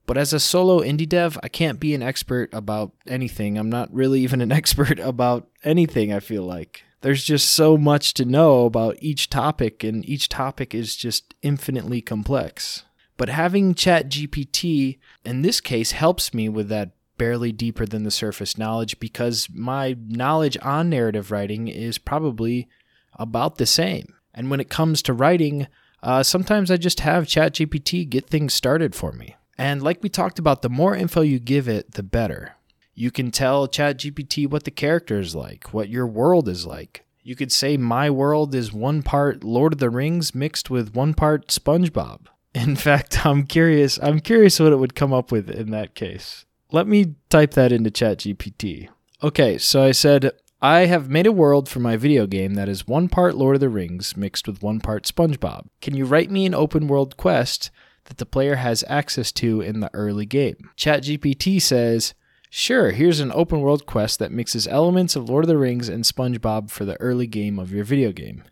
But 0.05 0.17
as 0.17 0.31
a 0.31 0.39
solo 0.39 0.79
indie 0.79 1.09
dev, 1.09 1.37
I 1.43 1.49
can't 1.49 1.81
be 1.81 1.93
an 1.93 2.01
expert 2.01 2.49
about 2.53 2.93
anything. 3.05 3.57
I'm 3.57 3.69
not 3.69 3.93
really 3.93 4.21
even 4.21 4.39
an 4.39 4.51
expert 4.53 4.99
about 4.99 5.49
anything, 5.63 6.13
I 6.13 6.21
feel 6.21 6.43
like. 6.43 6.83
There's 7.01 7.25
just 7.25 7.51
so 7.51 7.77
much 7.77 8.13
to 8.15 8.25
know 8.25 8.65
about 8.65 8.97
each 9.01 9.29
topic, 9.29 9.83
and 9.83 10.07
each 10.07 10.29
topic 10.29 10.73
is 10.73 10.95
just 10.95 11.35
infinitely 11.41 12.01
complex. 12.01 12.85
But 13.17 13.29
having 13.29 13.75
ChatGPT 13.75 14.99
in 15.25 15.41
this 15.41 15.59
case 15.59 15.91
helps 15.91 16.33
me 16.33 16.49
with 16.49 16.69
that 16.69 16.91
barely 17.17 17.51
deeper 17.51 17.85
than 17.85 18.03
the 18.03 18.11
surface 18.11 18.57
knowledge 18.57 18.99
because 18.99 19.47
my 19.53 19.95
knowledge 20.07 20.57
on 20.61 20.89
narrative 20.89 21.31
writing 21.31 21.67
is 21.67 21.97
probably 21.97 22.67
about 23.13 23.57
the 23.57 23.65
same. 23.65 24.13
And 24.33 24.51
when 24.51 24.59
it 24.59 24.69
comes 24.69 25.01
to 25.03 25.13
writing, 25.13 25.67
uh, 26.03 26.23
sometimes 26.23 26.69
I 26.69 26.77
just 26.77 26.99
have 27.01 27.25
ChatGPT 27.25 28.07
get 28.07 28.27
things 28.27 28.53
started 28.53 28.95
for 28.95 29.11
me. 29.11 29.35
And 29.57 29.81
like 29.81 30.03
we 30.03 30.09
talked 30.09 30.37
about, 30.39 30.61
the 30.61 30.69
more 30.69 30.95
info 30.95 31.21
you 31.21 31.39
give 31.39 31.67
it, 31.67 31.93
the 31.93 32.03
better. 32.03 32.55
You 32.93 33.11
can 33.11 33.31
tell 33.31 33.67
ChatGPT 33.67 34.49
what 34.49 34.63
the 34.63 34.71
character 34.71 35.19
is 35.19 35.35
like, 35.35 35.73
what 35.73 35.89
your 35.89 36.07
world 36.07 36.47
is 36.47 36.65
like. 36.65 37.05
You 37.23 37.35
could 37.35 37.51
say 37.51 37.77
my 37.77 38.09
world 38.09 38.55
is 38.55 38.71
one 38.71 39.03
part 39.03 39.43
Lord 39.43 39.73
of 39.73 39.79
the 39.79 39.89
Rings 39.89 40.33
mixed 40.33 40.69
with 40.69 40.95
one 40.95 41.13
part 41.13 41.47
SpongeBob. 41.47 42.21
In 42.55 42.75
fact, 42.75 43.25
I'm 43.25 43.45
curious. 43.45 43.99
I'm 44.01 44.19
curious 44.19 44.59
what 44.59 44.71
it 44.71 44.77
would 44.77 44.95
come 44.95 45.13
up 45.13 45.31
with 45.31 45.49
in 45.49 45.71
that 45.71 45.93
case. 45.93 46.45
Let 46.71 46.87
me 46.87 47.15
type 47.29 47.51
that 47.51 47.71
into 47.71 47.89
ChatGPT. 47.89 48.89
Okay, 49.23 49.57
so 49.57 49.83
I 49.83 49.91
said 49.91 50.31
I 50.61 50.81
have 50.81 51.09
made 51.09 51.27
a 51.27 51.31
world 51.31 51.69
for 51.69 51.79
my 51.79 51.97
video 51.97 52.27
game 52.27 52.55
that 52.55 52.69
is 52.69 52.87
one 52.87 53.09
part 53.09 53.35
Lord 53.35 53.55
of 53.55 53.61
the 53.61 53.69
Rings 53.69 54.17
mixed 54.17 54.47
with 54.47 54.61
one 54.61 54.79
part 54.79 55.05
SpongeBob. 55.05 55.67
Can 55.81 55.95
you 55.95 56.05
write 56.05 56.31
me 56.31 56.45
an 56.45 56.53
open 56.53 56.87
world 56.87 57.17
quest 57.17 57.71
that 58.07 58.17
the 58.17 58.25
player 58.25 58.55
has 58.55 58.83
access 58.87 59.31
to 59.33 59.61
in 59.61 59.79
the 59.79 59.91
early 59.93 60.25
game. 60.25 60.71
ChatGPT 60.77 61.61
says, 61.61 62.13
Sure, 62.49 62.91
here's 62.91 63.19
an 63.19 63.31
open 63.33 63.59
world 63.59 63.85
quest 63.85 64.19
that 64.19 64.31
mixes 64.31 64.67
elements 64.67 65.15
of 65.15 65.29
Lord 65.29 65.43
of 65.43 65.49
the 65.49 65.57
Rings 65.57 65.89
and 65.89 66.03
SpongeBob 66.03 66.71
for 66.71 66.85
the 66.85 66.99
early 67.01 67.27
game 67.27 67.59
of 67.59 67.71
your 67.71 67.83
video 67.83 68.13
game. 68.13 68.43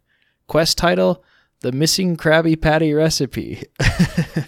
Quest 0.47 0.77
title 0.77 1.23
The 1.61 1.71
Missing 1.71 2.17
Krabby 2.17 2.61
Patty 2.61 2.93
Recipe. 2.93 3.63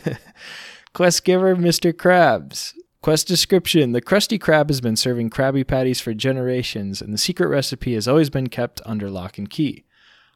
Quest 0.93 1.23
giver 1.23 1.55
Mr. 1.55 1.93
Krabs. 1.93 2.73
Quest 3.07 3.25
description 3.25 3.93
The 3.93 4.01
Krusty 4.01 4.37
Krab 4.37 4.67
has 4.67 4.81
been 4.81 4.97
serving 4.97 5.29
Krabby 5.29 5.65
Patties 5.65 6.01
for 6.01 6.13
generations, 6.13 7.01
and 7.01 7.13
the 7.13 7.17
secret 7.17 7.47
recipe 7.47 7.93
has 7.93 8.05
always 8.05 8.29
been 8.29 8.47
kept 8.47 8.81
under 8.85 9.09
lock 9.09 9.37
and 9.37 9.49
key. 9.49 9.85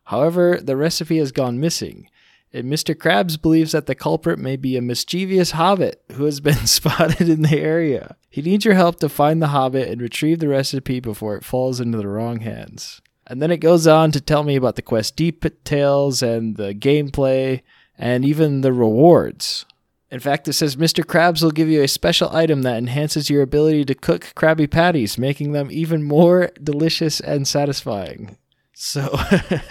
However, 0.06 0.58
the 0.58 0.78
recipe 0.78 1.18
has 1.18 1.34
gone 1.34 1.60
missing, 1.60 2.08
and 2.54 2.72
Mr. 2.72 2.96
Krabs 2.96 3.36
believes 3.36 3.74
that 3.74 3.88
the 3.88 3.94
culprit 3.94 4.40
may 4.40 4.56
be 4.56 4.78
a 4.78 4.82
mischievous 4.82 5.52
hobbit 5.52 6.02
who 6.14 6.24
has 6.24 6.40
been 6.40 6.54
spotted 6.66 7.28
in 7.28 7.42
the 7.42 7.60
area. 7.60 8.16
He 8.30 8.42
needs 8.42 8.64
your 8.64 8.76
help 8.76 9.02
to 9.02 9.10
find 9.10 9.42
the 9.42 9.48
hobbit 9.48 9.90
and 9.90 10.02
retrieve 10.02 10.40
the 10.40 10.48
recipe 10.48 11.02
before 11.02 11.36
it 11.36 11.44
falls 11.44 11.82
into 11.82 11.98
the 11.98 12.08
wrong 12.08 12.40
hands. 12.40 13.02
And 13.28 13.42
then 13.42 13.52
it 13.52 13.58
goes 13.58 13.86
on 13.86 14.14
to 14.14 14.22
tell 14.22 14.44
me 14.44 14.56
about 14.56 14.78
the 14.78 14.82
quest 14.82 15.18
details 15.18 16.24
and 16.24 16.56
the 16.56 16.74
gameplay 16.74 17.64
and 17.98 18.24
even 18.24 18.62
the 18.62 18.72
rewards. 18.72 19.66
In 20.12 20.20
fact, 20.20 20.48
it 20.50 20.54
says 20.54 20.76
Mr. 20.76 21.06
Krabs 21.06 21.42
will 21.42 21.52
give 21.52 21.70
you 21.70 21.82
a 21.82 21.88
special 21.88 22.30
item 22.36 22.64
that 22.64 22.78
enhances 22.78 23.30
your 23.30 23.42
ability 23.42 23.86
to 23.86 23.96
cook 23.96 24.34
Krabby 24.36 24.70
Patties, 24.70 25.18
making 25.18 25.54
them 25.54 25.70
even 25.72 26.04
more 26.04 26.52
delicious 26.62 27.22
and 27.22 27.48
satisfying. 27.48 28.38
So, 28.74 29.18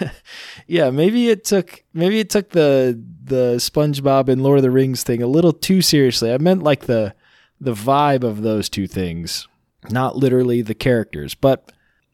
yeah, 0.67 0.89
maybe 0.89 1.29
it 1.29 1.43
took 1.43 1.83
maybe 1.93 2.19
it 2.19 2.29
took 2.29 2.49
the 2.49 2.99
the 3.23 3.55
SpongeBob 3.57 4.29
and 4.29 4.41
Lord 4.41 4.57
of 4.57 4.63
the 4.63 4.71
Rings 4.71 5.03
thing 5.03 5.21
a 5.21 5.27
little 5.27 5.53
too 5.53 5.81
seriously. 5.81 6.33
I 6.33 6.37
meant 6.39 6.63
like 6.63 6.85
the 6.85 7.13
the 7.59 7.73
vibe 7.73 8.23
of 8.23 8.41
those 8.41 8.67
two 8.67 8.87
things, 8.87 9.47
not 9.89 10.15
literally 10.15 10.63
the 10.63 10.73
characters. 10.73 11.35
But 11.35 11.71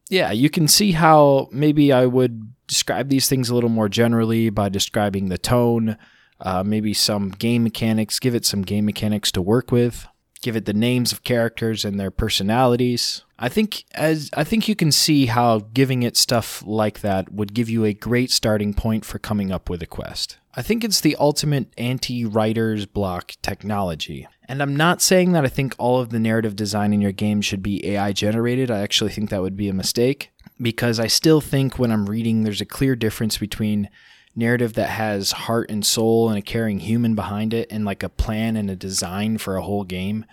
yeah, 0.09 0.31
you 0.31 0.49
can 0.49 0.67
see 0.67 0.91
how 0.91 1.47
maybe 1.51 1.93
I 1.93 2.05
would 2.05 2.53
describe 2.67 3.07
these 3.07 3.29
things 3.29 3.49
a 3.49 3.55
little 3.55 3.69
more 3.69 3.87
generally 3.87 4.49
by 4.49 4.67
describing 4.67 5.29
the 5.29 5.37
tone 5.37 5.97
uh, 6.41 6.63
maybe 6.63 6.93
some 6.93 7.29
game 7.29 7.63
mechanics, 7.63 8.19
give 8.19 8.35
it 8.35 8.45
some 8.45 8.61
game 8.61 8.85
mechanics 8.85 9.31
to 9.31 9.41
work 9.41 9.71
with, 9.71 10.07
give 10.41 10.55
it 10.55 10.65
the 10.65 10.73
names 10.73 11.11
of 11.11 11.23
characters 11.23 11.83
and 11.83 11.99
their 11.99 12.11
personalities. 12.11 13.23
I 13.39 13.49
think 13.49 13.85
as 13.93 14.29
I 14.33 14.43
think 14.43 14.67
you 14.67 14.75
can 14.75 14.91
see 14.91 15.27
how 15.27 15.59
giving 15.73 16.03
it 16.03 16.17
stuff 16.17 16.63
like 16.65 17.01
that 17.01 17.31
would 17.31 17.53
give 17.53 17.69
you 17.69 17.85
a 17.85 17.93
great 17.93 18.31
starting 18.31 18.73
point 18.73 19.05
for 19.05 19.19
coming 19.19 19.51
up 19.51 19.69
with 19.69 19.81
a 19.81 19.85
quest. 19.87 20.37
I 20.55 20.63
think 20.63 20.83
it's 20.83 21.01
the 21.01 21.15
ultimate 21.19 21.67
anti-writer's 21.77 22.87
block 22.87 23.33
technology. 23.43 24.27
And 24.47 24.61
I'm 24.61 24.75
not 24.75 25.03
saying 25.03 25.33
that 25.33 25.45
I 25.45 25.49
think 25.49 25.75
all 25.77 25.99
of 25.99 26.09
the 26.09 26.19
narrative 26.19 26.55
design 26.55 26.93
in 26.93 27.01
your 27.01 27.11
game 27.11 27.41
should 27.41 27.61
be 27.61 27.85
AI 27.85 28.11
generated. 28.11 28.71
I 28.71 28.79
actually 28.79 29.11
think 29.11 29.29
that 29.29 29.41
would 29.41 29.57
be 29.57 29.69
a 29.69 29.73
mistake 29.73 30.31
because 30.59 30.99
I 30.99 31.07
still 31.07 31.41
think 31.41 31.77
when 31.77 31.91
I'm 31.91 32.09
reading 32.09 32.41
there's 32.41 32.61
a 32.61 32.65
clear 32.65 32.95
difference 32.95 33.37
between 33.37 33.89
narrative 34.37 34.73
that 34.73 34.89
has 34.89 35.31
heart 35.31 35.69
and 35.69 35.85
soul 35.85 36.29
and 36.29 36.37
a 36.37 36.41
caring 36.41 36.79
human 36.79 37.15
behind 37.15 37.53
it 37.53 37.67
and 37.71 37.83
like 37.83 38.03
a 38.03 38.09
plan 38.09 38.55
and 38.55 38.69
a 38.69 38.75
design 38.75 39.37
for 39.37 39.57
a 39.57 39.63
whole 39.63 39.83
game 39.83 40.25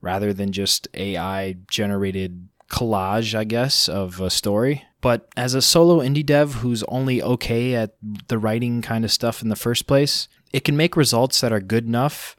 rather 0.00 0.32
than 0.32 0.52
just 0.52 0.88
AI 0.94 1.56
generated 1.68 2.48
collage, 2.68 3.34
I 3.34 3.44
guess, 3.44 3.88
of 3.88 4.20
a 4.20 4.30
story. 4.30 4.84
But 5.00 5.28
as 5.36 5.54
a 5.54 5.62
solo 5.62 6.00
indie 6.00 6.26
dev 6.26 6.54
who's 6.54 6.82
only 6.84 7.22
okay 7.22 7.74
at 7.74 7.94
the 8.28 8.38
writing 8.38 8.82
kind 8.82 9.04
of 9.04 9.12
stuff 9.12 9.42
in 9.42 9.48
the 9.48 9.56
first 9.56 9.86
place, 9.86 10.28
it 10.52 10.64
can 10.64 10.76
make 10.76 10.96
results 10.96 11.40
that 11.40 11.52
are 11.52 11.60
good 11.60 11.86
enough 11.86 12.36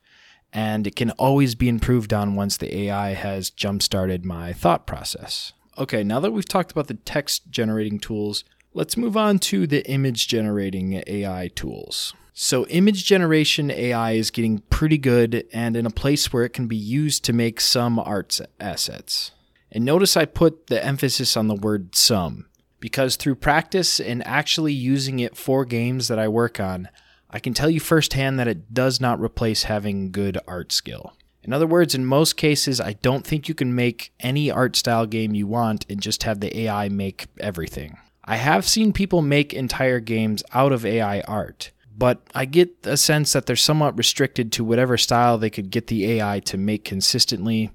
and 0.52 0.86
it 0.86 0.96
can 0.96 1.12
always 1.12 1.56
be 1.56 1.68
improved 1.68 2.14
on 2.14 2.36
once 2.36 2.58
the 2.58 2.76
AI 2.78 3.14
has 3.14 3.50
jump 3.50 3.82
started 3.82 4.24
my 4.24 4.54
thought 4.54 4.86
process. 4.86 5.54
Okay, 5.78 6.04
now 6.04 6.20
that 6.20 6.32
we've 6.32 6.48
talked 6.48 6.72
about 6.72 6.88
the 6.88 6.94
text 6.94 7.50
generating 7.50 7.98
tools, 7.98 8.44
Let's 8.76 8.98
move 8.98 9.16
on 9.16 9.38
to 9.40 9.68
the 9.68 9.88
image 9.88 10.28
generating 10.28 11.04
AI 11.06 11.52
tools. 11.54 12.16
So, 12.34 12.66
image 12.66 13.06
generation 13.06 13.70
AI 13.70 14.14
is 14.14 14.32
getting 14.32 14.64
pretty 14.72 14.98
good 14.98 15.46
and 15.54 15.78
in 15.78 15.86
a 15.86 15.92
place 15.92 16.34
where 16.34 16.44
it 16.44 16.54
can 16.54 16.66
be 16.66 16.76
used 16.76 17.24
to 17.26 17.34
make 17.34 17.62
some 17.62 18.00
arts 18.00 18.42
assets. 18.60 19.30
And 19.72 19.86
notice 19.86 20.18
I 20.18 20.26
put 20.26 20.68
the 20.68 20.84
emphasis 20.84 21.38
on 21.38 21.48
the 21.48 21.56
word 21.56 21.96
some, 21.96 22.48
because 22.80 23.16
through 23.16 23.36
practice 23.36 24.00
and 24.00 24.26
actually 24.26 24.74
using 24.74 25.20
it 25.20 25.38
for 25.38 25.66
games 25.66 26.08
that 26.08 26.18
I 26.18 26.28
work 26.28 26.60
on, 26.60 26.90
I 27.30 27.38
can 27.38 27.54
tell 27.54 27.70
you 27.70 27.80
firsthand 27.80 28.40
that 28.40 28.48
it 28.48 28.74
does 28.74 29.00
not 29.00 29.20
replace 29.20 29.64
having 29.64 30.12
good 30.12 30.40
art 30.48 30.72
skill. 30.72 31.14
In 31.44 31.54
other 31.54 31.68
words, 31.68 31.94
in 31.94 32.06
most 32.06 32.38
cases, 32.38 32.82
I 32.82 32.94
don't 32.94 33.28
think 33.28 33.48
you 33.48 33.54
can 33.54 33.76
make 33.76 34.14
any 34.20 34.50
art 34.50 34.76
style 34.76 35.06
game 35.06 35.36
you 35.36 35.46
want 35.46 35.86
and 35.88 36.02
just 36.02 36.24
have 36.24 36.40
the 36.40 36.58
AI 36.62 36.90
make 36.90 37.28
everything. 37.40 37.98
I 38.26 38.38
have 38.38 38.66
seen 38.66 38.94
people 38.94 39.22
make 39.22 39.54
entire 39.54 40.00
games 40.00 40.44
out 40.54 40.72
of 40.72 40.86
AI 40.86 41.22
art, 41.22 41.72
but 41.98 42.22
I 42.34 42.46
get 42.46 42.74
a 42.84 42.96
sense 42.96 43.34
that 43.34 43.46
they're 43.46 43.56
somewhat 43.56 43.98
restricted 43.98 44.52
to 44.54 44.64
whatever 44.64 44.98
style 44.98 45.38
they 45.38 45.50
could 45.50 45.70
get 45.70 45.88
the 45.88 46.10
AI 46.14 46.40
to 46.42 46.58
make 46.58 46.86
consistently. 46.86 47.72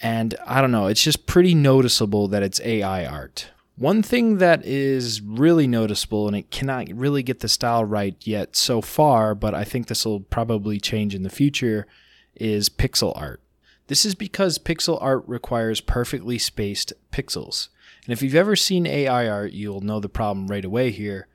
And 0.00 0.34
I 0.46 0.60
don't 0.60 0.72
know, 0.72 0.86
it's 0.86 1.02
just 1.02 1.26
pretty 1.26 1.54
noticeable 1.54 2.26
that 2.28 2.42
it's 2.42 2.60
AI 2.62 3.04
art. 3.04 3.50
One 3.76 4.02
thing 4.02 4.38
that 4.38 4.64
is 4.64 5.20
really 5.20 5.66
noticeable, 5.66 6.26
and 6.26 6.36
it 6.36 6.50
cannot 6.50 6.88
really 6.92 7.22
get 7.22 7.40
the 7.40 7.48
style 7.48 7.84
right 7.84 8.16
yet 8.20 8.56
so 8.56 8.80
far, 8.80 9.34
but 9.34 9.54
I 9.54 9.64
think 9.64 9.86
this 9.86 10.04
will 10.04 10.20
probably 10.20 10.78
change 10.78 11.14
in 11.14 11.22
the 11.22 11.30
future, 11.30 11.86
is 12.34 12.68
pixel 12.68 13.12
art. 13.16 13.40
This 13.88 14.04
is 14.04 14.14
because 14.14 14.58
pixel 14.58 14.98
art 15.02 15.24
requires 15.26 15.80
perfectly 15.80 16.38
spaced 16.38 16.92
pixels. 17.12 17.68
And 18.04 18.12
if 18.12 18.22
you've 18.22 18.34
ever 18.34 18.56
seen 18.56 18.86
AI 18.86 19.28
art, 19.28 19.52
you'll 19.52 19.80
know 19.80 20.00
the 20.00 20.08
problem 20.08 20.48
right 20.48 20.64
away 20.64 20.90
here. 20.90 21.28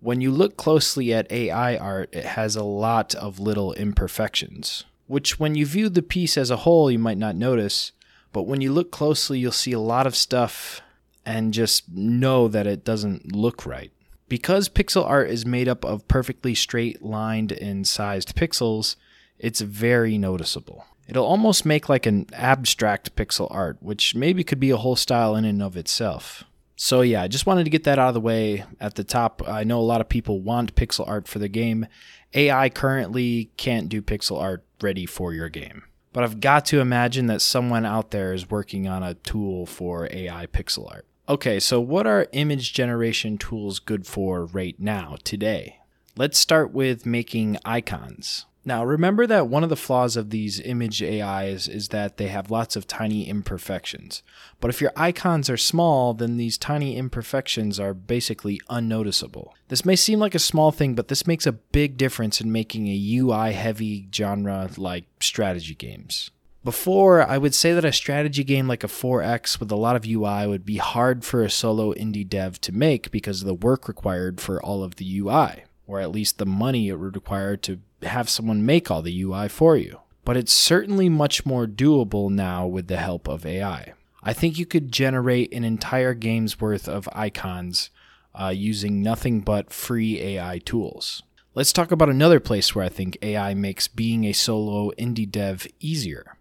When 0.00 0.20
you 0.20 0.30
look 0.30 0.56
closely 0.56 1.12
at 1.12 1.30
AI 1.30 1.76
art, 1.76 2.10
it 2.12 2.24
has 2.24 2.56
a 2.56 2.64
lot 2.64 3.14
of 3.14 3.40
little 3.40 3.72
imperfections, 3.74 4.84
which 5.06 5.38
when 5.38 5.54
you 5.54 5.66
view 5.66 5.88
the 5.88 6.02
piece 6.02 6.36
as 6.36 6.50
a 6.50 6.58
whole, 6.58 6.90
you 6.90 6.98
might 6.98 7.18
not 7.18 7.36
notice. 7.36 7.92
But 8.32 8.44
when 8.44 8.60
you 8.60 8.72
look 8.72 8.90
closely, 8.90 9.38
you'll 9.38 9.52
see 9.52 9.72
a 9.72 9.80
lot 9.80 10.06
of 10.06 10.16
stuff 10.16 10.80
and 11.24 11.54
just 11.54 11.88
know 11.88 12.48
that 12.48 12.66
it 12.66 12.84
doesn't 12.84 13.34
look 13.34 13.66
right. 13.66 13.92
Because 14.28 14.68
pixel 14.68 15.06
art 15.06 15.30
is 15.30 15.44
made 15.44 15.68
up 15.68 15.84
of 15.84 16.08
perfectly 16.08 16.54
straight 16.54 17.02
lined 17.02 17.52
and 17.52 17.86
sized 17.86 18.34
pixels, 18.34 18.96
it's 19.38 19.60
very 19.60 20.16
noticeable. 20.18 20.86
It'll 21.08 21.26
almost 21.26 21.66
make 21.66 21.88
like 21.88 22.06
an 22.06 22.26
abstract 22.32 23.16
pixel 23.16 23.48
art, 23.50 23.78
which 23.80 24.14
maybe 24.14 24.44
could 24.44 24.60
be 24.60 24.70
a 24.70 24.76
whole 24.76 24.96
style 24.96 25.34
in 25.36 25.44
and 25.44 25.62
of 25.62 25.76
itself. 25.76 26.44
So, 26.76 27.02
yeah, 27.02 27.22
I 27.22 27.28
just 27.28 27.46
wanted 27.46 27.64
to 27.64 27.70
get 27.70 27.84
that 27.84 27.98
out 27.98 28.08
of 28.08 28.14
the 28.14 28.20
way 28.20 28.64
at 28.80 28.94
the 28.94 29.04
top. 29.04 29.42
I 29.46 29.62
know 29.62 29.78
a 29.78 29.82
lot 29.82 30.00
of 30.00 30.08
people 30.08 30.40
want 30.40 30.74
pixel 30.74 31.06
art 31.06 31.28
for 31.28 31.38
the 31.38 31.48
game. 31.48 31.86
AI 32.34 32.68
currently 32.70 33.50
can't 33.56 33.88
do 33.88 34.02
pixel 34.02 34.40
art 34.40 34.64
ready 34.80 35.06
for 35.06 35.32
your 35.32 35.48
game. 35.48 35.84
But 36.12 36.24
I've 36.24 36.40
got 36.40 36.66
to 36.66 36.80
imagine 36.80 37.26
that 37.26 37.40
someone 37.40 37.86
out 37.86 38.10
there 38.10 38.32
is 38.32 38.50
working 38.50 38.88
on 38.88 39.02
a 39.02 39.14
tool 39.14 39.66
for 39.66 40.08
AI 40.10 40.46
pixel 40.46 40.90
art. 40.90 41.06
Okay, 41.28 41.60
so 41.60 41.80
what 41.80 42.06
are 42.06 42.26
image 42.32 42.72
generation 42.72 43.38
tools 43.38 43.78
good 43.78 44.06
for 44.06 44.46
right 44.46 44.78
now, 44.78 45.16
today? 45.24 45.78
Let's 46.16 46.38
start 46.38 46.72
with 46.72 47.06
making 47.06 47.58
icons. 47.64 48.44
Now, 48.64 48.84
remember 48.84 49.26
that 49.26 49.48
one 49.48 49.64
of 49.64 49.70
the 49.70 49.76
flaws 49.76 50.16
of 50.16 50.30
these 50.30 50.60
image 50.60 51.02
AIs 51.02 51.66
is 51.66 51.88
that 51.88 52.16
they 52.16 52.28
have 52.28 52.50
lots 52.50 52.76
of 52.76 52.86
tiny 52.86 53.28
imperfections. 53.28 54.22
But 54.60 54.70
if 54.70 54.80
your 54.80 54.92
icons 54.94 55.50
are 55.50 55.56
small, 55.56 56.14
then 56.14 56.36
these 56.36 56.58
tiny 56.58 56.96
imperfections 56.96 57.80
are 57.80 57.92
basically 57.92 58.60
unnoticeable. 58.70 59.54
This 59.66 59.84
may 59.84 59.96
seem 59.96 60.20
like 60.20 60.36
a 60.36 60.40
small 60.40 60.70
thing, 60.70 60.94
but 60.94 61.08
this 61.08 61.26
makes 61.26 61.46
a 61.46 61.52
big 61.52 61.96
difference 61.96 62.40
in 62.40 62.52
making 62.52 62.86
a 62.86 63.16
UI 63.16 63.52
heavy 63.52 64.08
genre 64.14 64.70
like 64.76 65.06
strategy 65.20 65.74
games. 65.74 66.30
Before, 66.64 67.28
I 67.28 67.38
would 67.38 67.56
say 67.56 67.72
that 67.72 67.84
a 67.84 67.92
strategy 67.92 68.44
game 68.44 68.68
like 68.68 68.84
a 68.84 68.88
4X 68.88 69.58
with 69.58 69.72
a 69.72 69.76
lot 69.76 69.96
of 69.96 70.06
UI 70.06 70.46
would 70.46 70.64
be 70.64 70.76
hard 70.76 71.24
for 71.24 71.42
a 71.42 71.50
solo 71.50 71.92
indie 71.94 72.28
dev 72.28 72.60
to 72.60 72.70
make 72.70 73.10
because 73.10 73.40
of 73.40 73.48
the 73.48 73.54
work 73.54 73.88
required 73.88 74.40
for 74.40 74.62
all 74.62 74.84
of 74.84 74.94
the 74.94 75.18
UI, 75.18 75.64
or 75.92 76.00
at 76.00 76.10
least 76.10 76.38
the 76.38 76.46
money 76.46 76.88
it 76.88 76.94
would 76.94 77.14
require 77.14 77.54
to 77.54 77.78
have 78.02 78.30
someone 78.30 78.64
make 78.64 78.90
all 78.90 79.02
the 79.02 79.22
UI 79.22 79.46
for 79.46 79.76
you. 79.76 80.00
But 80.24 80.38
it's 80.38 80.52
certainly 80.52 81.10
much 81.10 81.44
more 81.44 81.66
doable 81.66 82.30
now 82.30 82.66
with 82.66 82.86
the 82.86 82.96
help 82.96 83.28
of 83.28 83.44
AI. 83.44 83.92
I 84.22 84.32
think 84.32 84.58
you 84.58 84.64
could 84.64 84.90
generate 84.90 85.52
an 85.52 85.64
entire 85.64 86.14
game's 86.14 86.58
worth 86.58 86.88
of 86.88 87.10
icons 87.12 87.90
uh, 88.34 88.54
using 88.56 89.02
nothing 89.02 89.40
but 89.40 89.70
free 89.70 90.18
AI 90.18 90.60
tools. 90.64 91.24
Let's 91.54 91.74
talk 91.74 91.92
about 91.92 92.08
another 92.08 92.40
place 92.40 92.74
where 92.74 92.86
I 92.86 92.88
think 92.88 93.18
AI 93.20 93.52
makes 93.52 93.86
being 93.86 94.24
a 94.24 94.32
solo 94.32 94.92
indie 94.92 95.30
dev 95.30 95.66
easier. 95.78 96.38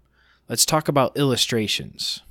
Let's 0.47 0.65
talk 0.65 0.87
about 0.87 1.17
illustrations. 1.17 2.21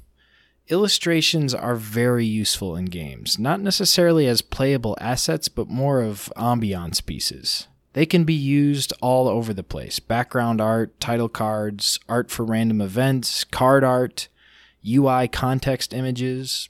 Illustrations 0.70 1.52
are 1.52 1.74
very 1.74 2.24
useful 2.24 2.76
in 2.76 2.85
games, 2.85 3.40
not 3.40 3.61
necessarily 3.61 4.28
as 4.28 4.40
playable 4.40 4.96
assets, 5.00 5.48
but 5.48 5.68
more 5.68 6.00
of 6.00 6.33
ambiance 6.37 7.04
pieces. 7.04 7.66
They 7.92 8.06
can 8.06 8.22
be 8.22 8.35
used 8.35 8.92
all 9.00 9.26
over 9.26 9.52
the 9.52 9.64
place 9.64 9.98
background 9.98 10.61
art, 10.61 11.00
title 11.00 11.28
cards, 11.28 11.98
art 12.09 12.30
for 12.30 12.44
random 12.44 12.80
events, 12.80 13.42
card 13.42 13.83
art, 13.83 14.28
UI 14.88 15.26
context 15.26 15.92
images, 15.92 16.68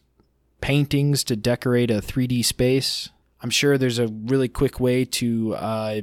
paintings 0.63 1.23
to 1.25 1.37
decorate 1.37 1.91
a 1.91 2.01
3D 2.01 2.43
space. 2.43 3.11
I'm 3.43 3.51
sure 3.51 3.77
there's 3.77 3.99
a 3.99 4.09
really 4.09 4.49
quick 4.49 4.81
way 4.81 5.05
to 5.05 5.55
uh, 5.57 6.01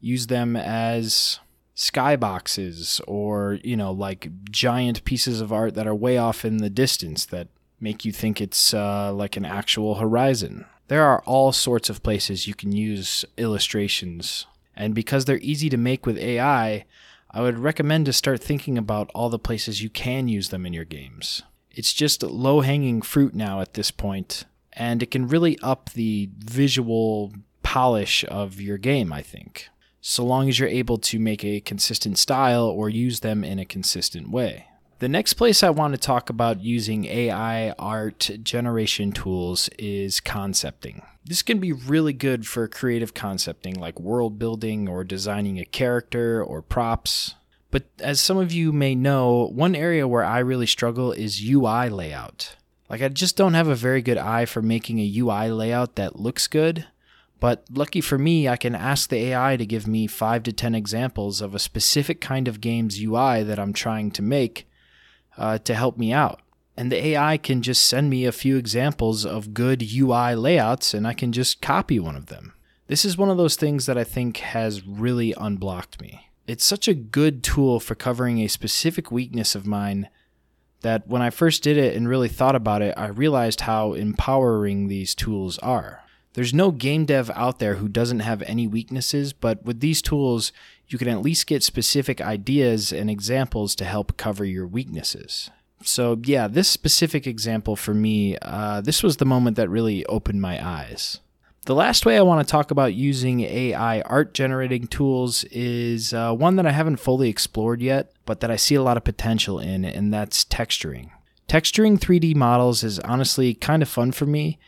use 0.00 0.28
them 0.28 0.54
as 0.54 1.40
skyboxes 1.76 3.00
or, 3.06 3.58
you 3.64 3.76
know, 3.76 3.92
like 3.92 4.30
giant 4.50 5.04
pieces 5.04 5.40
of 5.40 5.52
art 5.52 5.74
that 5.74 5.86
are 5.86 5.94
way 5.94 6.18
off 6.18 6.44
in 6.44 6.58
the 6.58 6.70
distance 6.70 7.24
that 7.26 7.48
make 7.80 8.04
you 8.04 8.12
think 8.12 8.40
it's 8.40 8.72
uh, 8.72 9.12
like 9.12 9.36
an 9.36 9.44
actual 9.44 9.96
horizon. 9.96 10.64
There 10.88 11.04
are 11.04 11.22
all 11.24 11.52
sorts 11.52 11.90
of 11.90 12.02
places 12.02 12.46
you 12.46 12.54
can 12.54 12.72
use 12.72 13.24
illustrations, 13.36 14.46
and 14.76 14.94
because 14.94 15.24
they're 15.24 15.38
easy 15.38 15.68
to 15.70 15.76
make 15.76 16.06
with 16.06 16.18
AI, 16.18 16.84
I 17.30 17.40
would 17.40 17.58
recommend 17.58 18.06
to 18.06 18.12
start 18.12 18.42
thinking 18.42 18.76
about 18.76 19.10
all 19.14 19.30
the 19.30 19.38
places 19.38 19.82
you 19.82 19.88
can 19.88 20.28
use 20.28 20.50
them 20.50 20.66
in 20.66 20.72
your 20.72 20.84
games. 20.84 21.42
It's 21.70 21.94
just 21.94 22.22
low 22.22 22.60
hanging 22.60 23.00
fruit 23.00 23.34
now 23.34 23.60
at 23.62 23.72
this 23.72 23.90
point, 23.90 24.44
and 24.74 25.02
it 25.02 25.10
can 25.10 25.26
really 25.26 25.58
up 25.62 25.90
the 25.90 26.28
visual 26.38 27.32
polish 27.62 28.24
of 28.28 28.60
your 28.60 28.76
game, 28.76 29.12
I 29.12 29.22
think, 29.22 29.70
so 30.02 30.24
long 30.24 30.48
as 30.48 30.58
you're 30.58 30.68
able 30.68 30.98
to 30.98 31.18
make 31.18 31.44
a 31.44 31.60
consistent 31.60 32.18
style 32.18 32.66
or 32.66 32.90
use 32.90 33.20
them 33.20 33.44
in 33.44 33.58
a 33.58 33.64
consistent 33.64 34.30
way. 34.30 34.66
The 34.98 35.08
next 35.08 35.34
place 35.34 35.62
I 35.62 35.70
want 35.70 35.94
to 35.94 36.00
talk 36.00 36.28
about 36.28 36.60
using 36.60 37.06
AI 37.06 37.70
art 37.78 38.30
generation 38.42 39.12
tools 39.12 39.68
is 39.78 40.20
concepting. 40.20 41.02
This 41.24 41.42
can 41.42 41.60
be 41.60 41.72
really 41.72 42.12
good 42.12 42.46
for 42.46 42.66
creative 42.66 43.14
concepting 43.14 43.74
like 43.78 43.98
world 44.00 44.38
building 44.38 44.88
or 44.88 45.04
designing 45.04 45.58
a 45.58 45.64
character 45.64 46.42
or 46.42 46.62
props. 46.62 47.36
But 47.70 47.84
as 48.00 48.20
some 48.20 48.38
of 48.38 48.52
you 48.52 48.72
may 48.72 48.94
know, 48.96 49.50
one 49.54 49.76
area 49.76 50.06
where 50.06 50.24
I 50.24 50.40
really 50.40 50.66
struggle 50.66 51.12
is 51.12 51.48
UI 51.48 51.88
layout. 51.88 52.56
Like, 52.90 53.02
I 53.02 53.08
just 53.08 53.36
don't 53.36 53.54
have 53.54 53.68
a 53.68 53.74
very 53.74 54.02
good 54.02 54.18
eye 54.18 54.44
for 54.44 54.60
making 54.60 54.98
a 54.98 55.18
UI 55.18 55.50
layout 55.50 55.96
that 55.96 56.20
looks 56.20 56.46
good. 56.46 56.86
But 57.42 57.64
lucky 57.72 58.00
for 58.00 58.18
me, 58.18 58.46
I 58.46 58.56
can 58.56 58.76
ask 58.76 59.10
the 59.10 59.16
AI 59.16 59.56
to 59.56 59.66
give 59.66 59.88
me 59.88 60.06
5 60.06 60.44
to 60.44 60.52
10 60.52 60.76
examples 60.76 61.40
of 61.40 61.56
a 61.56 61.58
specific 61.58 62.20
kind 62.20 62.46
of 62.46 62.60
game's 62.60 63.02
UI 63.02 63.42
that 63.42 63.58
I'm 63.58 63.72
trying 63.72 64.12
to 64.12 64.22
make 64.22 64.70
uh, 65.36 65.58
to 65.58 65.74
help 65.74 65.98
me 65.98 66.12
out. 66.12 66.40
And 66.76 66.92
the 66.92 67.04
AI 67.04 67.38
can 67.38 67.60
just 67.60 67.84
send 67.84 68.10
me 68.10 68.26
a 68.26 68.30
few 68.30 68.56
examples 68.58 69.26
of 69.26 69.54
good 69.54 69.82
UI 69.82 70.36
layouts 70.36 70.94
and 70.94 71.04
I 71.04 71.14
can 71.14 71.32
just 71.32 71.60
copy 71.60 71.98
one 71.98 72.14
of 72.14 72.26
them. 72.26 72.54
This 72.86 73.04
is 73.04 73.18
one 73.18 73.28
of 73.28 73.38
those 73.38 73.56
things 73.56 73.86
that 73.86 73.98
I 73.98 74.04
think 74.04 74.36
has 74.36 74.86
really 74.86 75.34
unblocked 75.36 76.00
me. 76.00 76.28
It's 76.46 76.64
such 76.64 76.86
a 76.86 76.94
good 76.94 77.42
tool 77.42 77.80
for 77.80 77.96
covering 77.96 78.38
a 78.38 78.46
specific 78.46 79.10
weakness 79.10 79.56
of 79.56 79.66
mine 79.66 80.08
that 80.82 81.08
when 81.08 81.22
I 81.22 81.30
first 81.30 81.64
did 81.64 81.76
it 81.76 81.96
and 81.96 82.08
really 82.08 82.28
thought 82.28 82.54
about 82.54 82.82
it, 82.82 82.94
I 82.96 83.08
realized 83.08 83.62
how 83.62 83.94
empowering 83.94 84.86
these 84.86 85.16
tools 85.16 85.58
are. 85.58 86.01
There's 86.34 86.54
no 86.54 86.70
game 86.70 87.04
dev 87.04 87.30
out 87.34 87.58
there 87.58 87.74
who 87.74 87.88
doesn't 87.88 88.20
have 88.20 88.42
any 88.42 88.66
weaknesses, 88.66 89.32
but 89.32 89.64
with 89.64 89.80
these 89.80 90.00
tools, 90.00 90.52
you 90.88 90.98
can 90.98 91.08
at 91.08 91.22
least 91.22 91.46
get 91.46 91.62
specific 91.62 92.20
ideas 92.20 92.92
and 92.92 93.10
examples 93.10 93.74
to 93.76 93.84
help 93.84 94.16
cover 94.16 94.44
your 94.44 94.66
weaknesses. 94.66 95.50
So, 95.82 96.18
yeah, 96.24 96.48
this 96.48 96.68
specific 96.68 97.26
example 97.26 97.76
for 97.76 97.92
me, 97.92 98.38
uh, 98.40 98.80
this 98.80 99.02
was 99.02 99.16
the 99.16 99.24
moment 99.24 99.56
that 99.56 99.68
really 99.68 100.06
opened 100.06 100.40
my 100.40 100.64
eyes. 100.64 101.20
The 101.64 101.74
last 101.74 102.04
way 102.04 102.16
I 102.16 102.22
want 102.22 102.46
to 102.46 102.50
talk 102.50 102.70
about 102.70 102.94
using 102.94 103.40
AI 103.40 104.00
art 104.00 104.34
generating 104.34 104.86
tools 104.88 105.44
is 105.44 106.12
uh, 106.12 106.34
one 106.34 106.56
that 106.56 106.66
I 106.66 106.72
haven't 106.72 106.96
fully 106.96 107.28
explored 107.28 107.80
yet, 107.80 108.12
but 108.26 108.40
that 108.40 108.50
I 108.50 108.56
see 108.56 108.74
a 108.74 108.82
lot 108.82 108.96
of 108.96 109.04
potential 109.04 109.60
in, 109.60 109.84
and 109.84 110.12
that's 110.12 110.44
texturing. 110.44 111.10
Texturing 111.48 111.98
3D 111.98 112.34
models 112.34 112.82
is 112.82 112.98
honestly 113.00 113.54
kind 113.54 113.82
of 113.82 113.88
fun 113.88 114.10
for 114.10 114.26
me, 114.26 114.58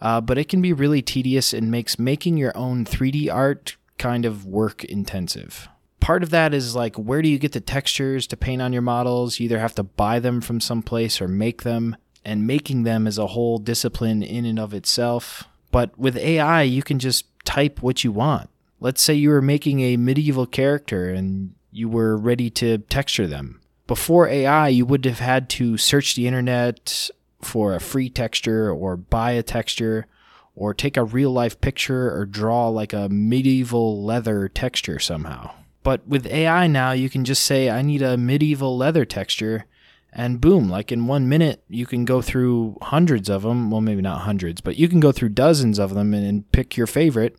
uh, 0.00 0.20
but 0.20 0.38
it 0.38 0.48
can 0.48 0.62
be 0.62 0.72
really 0.72 1.02
tedious 1.02 1.52
and 1.52 1.70
makes 1.70 1.98
making 1.98 2.36
your 2.36 2.56
own 2.56 2.84
3D 2.84 3.32
art 3.32 3.76
kind 3.98 4.24
of 4.24 4.46
work 4.46 4.84
intensive. 4.84 5.68
Part 6.00 6.22
of 6.22 6.30
that 6.30 6.54
is 6.54 6.76
like, 6.76 6.96
where 6.96 7.22
do 7.22 7.28
you 7.28 7.38
get 7.38 7.52
the 7.52 7.60
textures 7.60 8.26
to 8.28 8.36
paint 8.36 8.62
on 8.62 8.72
your 8.72 8.82
models? 8.82 9.40
You 9.40 9.46
either 9.46 9.58
have 9.58 9.74
to 9.74 9.82
buy 9.82 10.20
them 10.20 10.40
from 10.40 10.60
someplace 10.60 11.20
or 11.20 11.26
make 11.26 11.62
them, 11.62 11.96
and 12.24 12.46
making 12.46 12.84
them 12.84 13.06
is 13.06 13.18
a 13.18 13.28
whole 13.28 13.58
discipline 13.58 14.22
in 14.22 14.44
and 14.44 14.58
of 14.58 14.72
itself. 14.72 15.44
But 15.70 15.98
with 15.98 16.16
AI, 16.16 16.62
you 16.62 16.82
can 16.82 16.98
just 16.98 17.26
type 17.44 17.82
what 17.82 18.04
you 18.04 18.12
want. 18.12 18.48
Let's 18.80 19.02
say 19.02 19.14
you 19.14 19.30
were 19.30 19.42
making 19.42 19.80
a 19.80 19.96
medieval 19.96 20.46
character 20.46 21.10
and 21.10 21.54
you 21.72 21.88
were 21.88 22.16
ready 22.16 22.48
to 22.50 22.78
texture 22.78 23.26
them. 23.26 23.60
Before 23.86 24.28
AI, 24.28 24.68
you 24.68 24.86
would 24.86 25.04
have 25.04 25.18
had 25.18 25.48
to 25.50 25.76
search 25.76 26.14
the 26.14 26.26
internet 26.26 27.10
for 27.40 27.74
a 27.74 27.80
free 27.80 28.10
texture 28.10 28.70
or 28.70 28.96
buy 28.96 29.32
a 29.32 29.42
texture 29.42 30.06
or 30.54 30.74
take 30.74 30.96
a 30.96 31.04
real 31.04 31.30
life 31.30 31.60
picture 31.60 32.12
or 32.12 32.26
draw 32.26 32.68
like 32.68 32.92
a 32.92 33.08
medieval 33.08 34.02
leather 34.02 34.48
texture 34.48 34.98
somehow. 34.98 35.50
But 35.84 36.06
with 36.06 36.26
AI 36.26 36.66
now, 36.66 36.92
you 36.92 37.08
can 37.08 37.24
just 37.24 37.44
say, 37.44 37.70
I 37.70 37.82
need 37.82 38.02
a 38.02 38.16
medieval 38.16 38.76
leather 38.76 39.04
texture, 39.04 39.66
and 40.12 40.40
boom, 40.40 40.68
like 40.68 40.90
in 40.90 41.06
one 41.06 41.28
minute, 41.28 41.62
you 41.68 41.86
can 41.86 42.04
go 42.04 42.20
through 42.20 42.76
hundreds 42.82 43.28
of 43.28 43.42
them. 43.42 43.70
Well, 43.70 43.80
maybe 43.80 44.02
not 44.02 44.22
hundreds, 44.22 44.60
but 44.60 44.76
you 44.76 44.88
can 44.88 45.00
go 45.00 45.12
through 45.12 45.30
dozens 45.30 45.78
of 45.78 45.94
them 45.94 46.12
and, 46.12 46.26
and 46.26 46.50
pick 46.50 46.76
your 46.76 46.86
favorite 46.86 47.36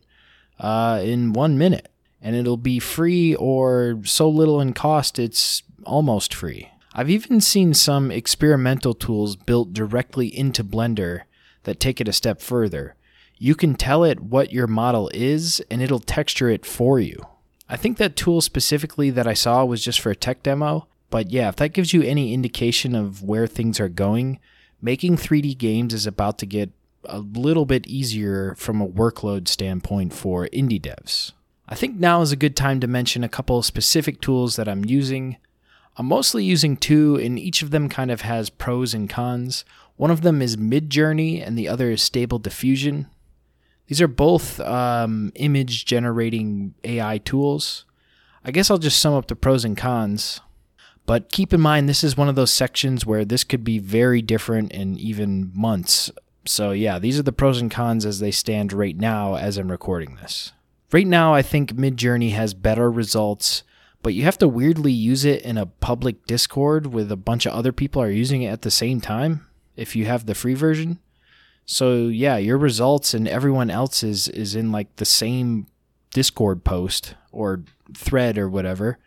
uh, 0.58 1.00
in 1.04 1.32
one 1.32 1.58
minute. 1.58 1.92
And 2.22 2.36
it'll 2.36 2.56
be 2.56 2.78
free 2.78 3.34
or 3.34 4.00
so 4.04 4.28
little 4.28 4.60
in 4.60 4.72
cost, 4.72 5.18
it's 5.18 5.62
almost 5.84 6.34
free. 6.34 6.70
I've 6.92 7.10
even 7.10 7.40
seen 7.40 7.74
some 7.74 8.10
experimental 8.10 8.94
tools 8.94 9.36
built 9.36 9.72
directly 9.72 10.26
into 10.26 10.64
Blender 10.64 11.22
that 11.62 11.78
take 11.78 12.00
it 12.00 12.08
a 12.08 12.12
step 12.12 12.40
further. 12.40 12.96
You 13.38 13.54
can 13.54 13.74
tell 13.74 14.04
it 14.04 14.20
what 14.20 14.52
your 14.52 14.66
model 14.66 15.10
is, 15.14 15.62
and 15.70 15.80
it'll 15.80 16.00
texture 16.00 16.48
it 16.50 16.66
for 16.66 16.98
you. 16.98 17.24
I 17.68 17.76
think 17.76 17.96
that 17.98 18.16
tool 18.16 18.40
specifically 18.40 19.10
that 19.10 19.26
I 19.26 19.34
saw 19.34 19.64
was 19.64 19.84
just 19.84 20.00
for 20.00 20.10
a 20.10 20.16
tech 20.16 20.42
demo, 20.42 20.88
but 21.10 21.30
yeah, 21.30 21.48
if 21.48 21.56
that 21.56 21.72
gives 21.72 21.92
you 21.92 22.02
any 22.02 22.34
indication 22.34 22.94
of 22.94 23.22
where 23.22 23.46
things 23.46 23.78
are 23.78 23.88
going, 23.88 24.40
making 24.82 25.16
3D 25.16 25.56
games 25.56 25.94
is 25.94 26.06
about 26.06 26.38
to 26.38 26.46
get 26.46 26.70
a 27.04 27.20
little 27.20 27.64
bit 27.64 27.86
easier 27.86 28.54
from 28.56 28.80
a 28.80 28.88
workload 28.88 29.48
standpoint 29.48 30.12
for 30.12 30.48
indie 30.48 30.80
devs. 30.80 31.32
I 31.68 31.76
think 31.76 31.96
now 31.96 32.20
is 32.20 32.32
a 32.32 32.36
good 32.36 32.56
time 32.56 32.80
to 32.80 32.86
mention 32.86 33.22
a 33.22 33.28
couple 33.28 33.62
specific 33.62 34.20
tools 34.20 34.56
that 34.56 34.68
I'm 34.68 34.84
using. 34.84 35.36
I'm 36.00 36.06
mostly 36.06 36.42
using 36.42 36.78
two, 36.78 37.16
and 37.16 37.38
each 37.38 37.60
of 37.60 37.72
them 37.72 37.90
kind 37.90 38.10
of 38.10 38.22
has 38.22 38.48
pros 38.48 38.94
and 38.94 39.06
cons. 39.06 39.66
One 39.96 40.10
of 40.10 40.22
them 40.22 40.40
is 40.40 40.56
Midjourney, 40.56 41.46
and 41.46 41.58
the 41.58 41.68
other 41.68 41.90
is 41.90 42.00
Stable 42.00 42.38
Diffusion. 42.38 43.06
These 43.86 44.00
are 44.00 44.08
both 44.08 44.60
um, 44.60 45.30
image 45.34 45.84
generating 45.84 46.72
AI 46.84 47.18
tools. 47.18 47.84
I 48.42 48.50
guess 48.50 48.70
I'll 48.70 48.78
just 48.78 48.98
sum 48.98 49.12
up 49.12 49.26
the 49.26 49.36
pros 49.36 49.62
and 49.62 49.76
cons. 49.76 50.40
But 51.04 51.30
keep 51.30 51.52
in 51.52 51.60
mind, 51.60 51.86
this 51.86 52.02
is 52.02 52.16
one 52.16 52.30
of 52.30 52.34
those 52.34 52.50
sections 52.50 53.04
where 53.04 53.26
this 53.26 53.44
could 53.44 53.62
be 53.62 53.78
very 53.78 54.22
different 54.22 54.72
in 54.72 54.96
even 54.96 55.52
months. 55.54 56.10
So, 56.46 56.70
yeah, 56.70 56.98
these 56.98 57.18
are 57.18 57.24
the 57.24 57.30
pros 57.30 57.60
and 57.60 57.70
cons 57.70 58.06
as 58.06 58.20
they 58.20 58.30
stand 58.30 58.72
right 58.72 58.96
now 58.96 59.34
as 59.34 59.58
I'm 59.58 59.70
recording 59.70 60.14
this. 60.14 60.52
Right 60.92 61.06
now, 61.06 61.34
I 61.34 61.42
think 61.42 61.74
Midjourney 61.74 62.30
has 62.30 62.54
better 62.54 62.90
results, 62.90 63.64
but 64.02 64.14
you 64.14 64.24
have 64.24 64.38
to 64.38 64.48
weirdly 64.48 64.92
use 64.92 65.24
it 65.24 65.42
in 65.42 65.58
a 65.58 65.66
public 65.66 66.26
Discord 66.26 66.86
with 66.86 67.12
a 67.12 67.16
bunch 67.16 67.46
of 67.46 67.52
other 67.52 67.72
people 67.72 68.00
are 68.02 68.10
using 68.10 68.42
it 68.42 68.48
at 68.48 68.62
the 68.62 68.70
same 68.70 69.00
time 69.00 69.46
if 69.76 69.94
you 69.94 70.06
have 70.06 70.26
the 70.26 70.34
free 70.34 70.54
version. 70.54 70.98
So 71.66 72.08
yeah, 72.08 72.36
your 72.36 72.58
results 72.58 73.14
and 73.14 73.28
everyone 73.28 73.70
else's 73.70 74.28
is 74.28 74.54
in 74.54 74.72
like 74.72 74.96
the 74.96 75.04
same 75.04 75.66
Discord 76.12 76.64
post 76.64 77.14
or 77.30 77.62
thread 77.94 78.38
or 78.38 78.48
whatever. 78.48 78.98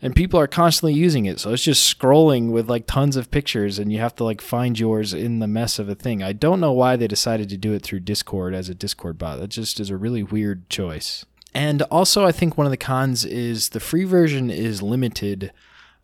And 0.00 0.16
people 0.16 0.40
are 0.40 0.48
constantly 0.48 0.94
using 0.94 1.26
it. 1.26 1.38
So 1.38 1.52
it's 1.52 1.62
just 1.62 1.98
scrolling 1.98 2.50
with 2.50 2.68
like 2.68 2.86
tons 2.86 3.14
of 3.14 3.30
pictures 3.30 3.78
and 3.78 3.92
you 3.92 4.00
have 4.00 4.16
to 4.16 4.24
like 4.24 4.40
find 4.40 4.78
yours 4.78 5.14
in 5.14 5.38
the 5.38 5.46
mess 5.46 5.78
of 5.78 5.88
a 5.88 5.94
thing. 5.94 6.22
I 6.22 6.32
don't 6.32 6.60
know 6.60 6.72
why 6.72 6.96
they 6.96 7.06
decided 7.06 7.48
to 7.50 7.56
do 7.56 7.72
it 7.72 7.82
through 7.82 8.00
Discord 8.00 8.54
as 8.54 8.68
a 8.68 8.74
Discord 8.74 9.18
bot. 9.18 9.38
That 9.38 9.48
just 9.48 9.78
is 9.78 9.90
a 9.90 9.96
really 9.96 10.22
weird 10.22 10.68
choice. 10.68 11.24
And 11.54 11.82
also, 11.82 12.24
I 12.24 12.32
think 12.32 12.56
one 12.56 12.66
of 12.66 12.70
the 12.70 12.76
cons 12.76 13.24
is 13.24 13.70
the 13.70 13.80
free 13.80 14.04
version 14.04 14.50
is 14.50 14.82
limited 14.82 15.52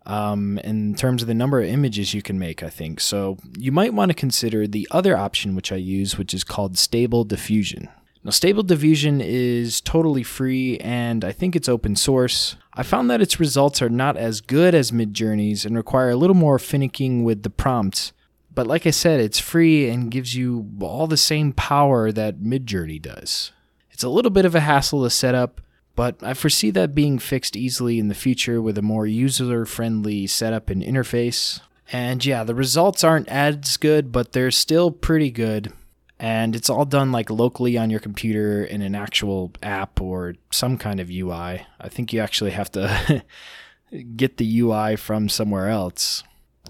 um, 0.05 0.57
in 0.59 0.95
terms 0.95 1.21
of 1.21 1.27
the 1.27 1.33
number 1.33 1.59
of 1.59 1.67
images 1.67 2.13
you 2.13 2.21
can 2.21 2.39
make, 2.39 2.63
I 2.63 2.69
think. 2.69 2.99
So 2.99 3.37
you 3.57 3.71
might 3.71 3.93
want 3.93 4.09
to 4.09 4.15
consider 4.15 4.67
the 4.67 4.87
other 4.91 5.17
option 5.17 5.55
which 5.55 5.71
I 5.71 5.75
use, 5.75 6.17
which 6.17 6.33
is 6.33 6.43
called 6.43 6.77
Stable 6.77 7.23
Diffusion. 7.23 7.89
Now, 8.23 8.31
Stable 8.31 8.63
Diffusion 8.63 9.21
is 9.21 9.79
totally 9.81 10.23
free 10.23 10.77
and 10.79 11.23
I 11.23 11.31
think 11.31 11.55
it's 11.55 11.69
open 11.69 11.95
source. 11.95 12.57
I 12.73 12.83
found 12.83 13.09
that 13.09 13.21
its 13.21 13.39
results 13.39 13.81
are 13.81 13.89
not 13.89 14.17
as 14.17 14.41
good 14.41 14.75
as 14.75 14.91
Midjourney's 14.91 15.65
and 15.65 15.75
require 15.75 16.09
a 16.09 16.15
little 16.15 16.35
more 16.35 16.57
finicking 16.57 17.23
with 17.23 17.43
the 17.43 17.49
prompts. 17.49 18.11
But 18.53 18.67
like 18.67 18.85
I 18.85 18.91
said, 18.91 19.19
it's 19.19 19.39
free 19.39 19.89
and 19.89 20.11
gives 20.11 20.35
you 20.35 20.69
all 20.81 21.07
the 21.07 21.17
same 21.17 21.53
power 21.53 22.11
that 22.11 22.39
Midjourney 22.39 23.01
does. 23.01 23.51
It's 23.99 24.03
a 24.05 24.07
little 24.07 24.31
bit 24.31 24.45
of 24.45 24.55
a 24.55 24.61
hassle 24.61 25.03
to 25.03 25.09
set 25.09 25.35
up, 25.35 25.59
but 25.93 26.23
I 26.23 26.33
foresee 26.33 26.71
that 26.71 26.95
being 26.95 27.19
fixed 27.19 27.57
easily 27.57 27.99
in 27.99 28.07
the 28.07 28.15
future 28.15 28.61
with 28.61 28.77
a 28.77 28.81
more 28.81 29.05
user 29.05 29.65
friendly 29.65 30.25
setup 30.25 30.69
and 30.69 30.81
interface. 30.81 31.59
And 31.91 32.23
yeah, 32.23 32.45
the 32.45 32.55
results 32.55 33.03
aren't 33.03 33.27
as 33.27 33.75
good, 33.75 34.13
but 34.13 34.31
they're 34.31 34.51
still 34.51 34.89
pretty 34.89 35.31
good. 35.31 35.73
And 36.17 36.55
it's 36.55 36.69
all 36.69 36.85
done 36.85 37.11
like 37.11 37.29
locally 37.29 37.77
on 37.77 37.89
your 37.89 37.99
computer 37.99 38.63
in 38.63 38.81
an 38.81 38.95
actual 38.95 39.51
app 39.61 39.99
or 39.99 40.35
some 40.49 40.77
kind 40.77 41.01
of 41.01 41.09
UI. 41.11 41.65
I 41.77 41.89
think 41.89 42.13
you 42.13 42.21
actually 42.21 42.51
have 42.51 42.71
to 42.71 43.25
get 44.15 44.37
the 44.37 44.59
UI 44.61 44.95
from 44.95 45.27
somewhere 45.27 45.67
else, 45.67 46.23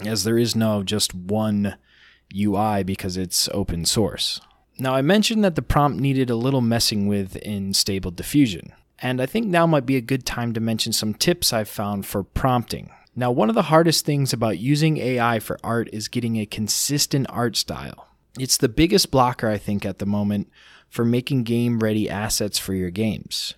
as 0.04 0.24
there 0.24 0.36
is 0.36 0.56
no 0.56 0.82
just 0.82 1.14
one 1.14 1.76
UI 2.36 2.82
because 2.82 3.16
it's 3.16 3.48
open 3.54 3.84
source. 3.84 4.40
Now, 4.80 4.94
I 4.94 5.02
mentioned 5.02 5.44
that 5.44 5.56
the 5.56 5.62
prompt 5.62 6.00
needed 6.00 6.30
a 6.30 6.36
little 6.36 6.62
messing 6.62 7.06
with 7.06 7.36
in 7.36 7.74
Stable 7.74 8.10
Diffusion. 8.10 8.72
And 8.98 9.20
I 9.20 9.26
think 9.26 9.46
now 9.46 9.66
might 9.66 9.84
be 9.84 9.96
a 9.96 10.00
good 10.00 10.24
time 10.24 10.54
to 10.54 10.60
mention 10.60 10.94
some 10.94 11.12
tips 11.12 11.52
I've 11.52 11.68
found 11.68 12.06
for 12.06 12.22
prompting. 12.22 12.90
Now, 13.14 13.30
one 13.30 13.50
of 13.50 13.54
the 13.54 13.62
hardest 13.62 14.06
things 14.06 14.32
about 14.32 14.58
using 14.58 14.96
AI 14.96 15.38
for 15.38 15.58
art 15.62 15.90
is 15.92 16.08
getting 16.08 16.36
a 16.36 16.46
consistent 16.46 17.26
art 17.28 17.56
style. 17.56 18.08
It's 18.38 18.56
the 18.56 18.70
biggest 18.70 19.10
blocker, 19.10 19.48
I 19.48 19.58
think, 19.58 19.84
at 19.84 19.98
the 19.98 20.06
moment 20.06 20.50
for 20.88 21.04
making 21.04 21.44
game 21.44 21.80
ready 21.80 22.08
assets 22.08 22.58
for 22.58 22.72
your 22.72 22.90
games. 22.90 23.54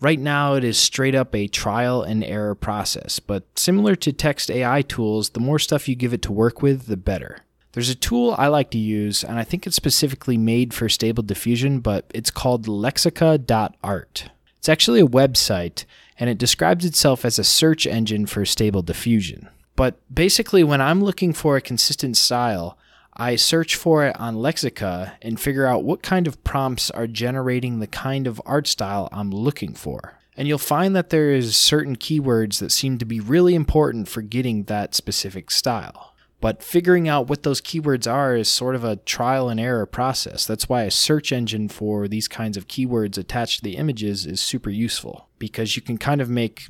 Right 0.00 0.20
now, 0.20 0.54
it 0.54 0.64
is 0.64 0.76
straight 0.76 1.14
up 1.14 1.34
a 1.34 1.46
trial 1.46 2.02
and 2.02 2.22
error 2.22 2.54
process, 2.54 3.20
but 3.20 3.58
similar 3.58 3.94
to 3.96 4.12
text 4.12 4.50
AI 4.50 4.82
tools, 4.82 5.30
the 5.30 5.40
more 5.40 5.58
stuff 5.58 5.88
you 5.88 5.94
give 5.94 6.12
it 6.12 6.22
to 6.22 6.32
work 6.32 6.60
with, 6.60 6.86
the 6.86 6.96
better. 6.96 7.38
There's 7.72 7.90
a 7.90 7.94
tool 7.94 8.34
I 8.38 8.48
like 8.48 8.70
to 8.72 8.78
use, 8.78 9.24
and 9.24 9.38
I 9.38 9.44
think 9.44 9.66
it's 9.66 9.76
specifically 9.76 10.36
made 10.36 10.74
for 10.74 10.88
Stable 10.88 11.22
Diffusion, 11.22 11.80
but 11.80 12.10
it's 12.14 12.30
called 12.30 12.66
lexica.art. 12.66 14.30
It's 14.58 14.68
actually 14.68 15.00
a 15.00 15.06
website 15.06 15.84
and 16.22 16.30
it 16.30 16.38
describes 16.38 16.84
itself 16.84 17.24
as 17.24 17.36
a 17.36 17.42
search 17.42 17.84
engine 17.84 18.26
for 18.26 18.44
stable 18.44 18.82
diffusion. 18.82 19.48
But 19.74 19.96
basically, 20.14 20.62
when 20.62 20.80
I'm 20.80 21.02
looking 21.02 21.32
for 21.32 21.56
a 21.56 21.60
consistent 21.60 22.16
style, 22.16 22.78
I 23.16 23.34
search 23.34 23.74
for 23.74 24.06
it 24.06 24.14
on 24.20 24.36
Lexica 24.36 25.14
and 25.20 25.40
figure 25.40 25.66
out 25.66 25.82
what 25.82 26.02
kind 26.02 26.28
of 26.28 26.44
prompts 26.44 26.92
are 26.92 27.08
generating 27.08 27.80
the 27.80 27.88
kind 27.88 28.28
of 28.28 28.40
art 28.46 28.68
style 28.68 29.08
I'm 29.10 29.32
looking 29.32 29.74
for. 29.74 30.20
And 30.36 30.46
you'll 30.46 30.58
find 30.58 30.94
that 30.94 31.10
there 31.10 31.32
is 31.32 31.56
certain 31.56 31.96
keywords 31.96 32.60
that 32.60 32.70
seem 32.70 32.98
to 32.98 33.04
be 33.04 33.18
really 33.18 33.56
important 33.56 34.06
for 34.06 34.22
getting 34.22 34.62
that 34.64 34.94
specific 34.94 35.50
style. 35.50 36.11
But 36.42 36.60
figuring 36.60 37.08
out 37.08 37.28
what 37.28 37.44
those 37.44 37.60
keywords 37.60 38.10
are 38.12 38.34
is 38.34 38.48
sort 38.48 38.74
of 38.74 38.82
a 38.82 38.96
trial 38.96 39.48
and 39.48 39.60
error 39.60 39.86
process. 39.86 40.44
That's 40.44 40.68
why 40.68 40.82
a 40.82 40.90
search 40.90 41.30
engine 41.30 41.68
for 41.68 42.08
these 42.08 42.26
kinds 42.26 42.56
of 42.56 42.66
keywords 42.66 43.16
attached 43.16 43.58
to 43.58 43.64
the 43.64 43.76
images 43.76 44.26
is 44.26 44.40
super 44.40 44.68
useful 44.68 45.28
because 45.38 45.76
you 45.76 45.82
can 45.82 45.98
kind 45.98 46.20
of 46.20 46.28
make 46.28 46.64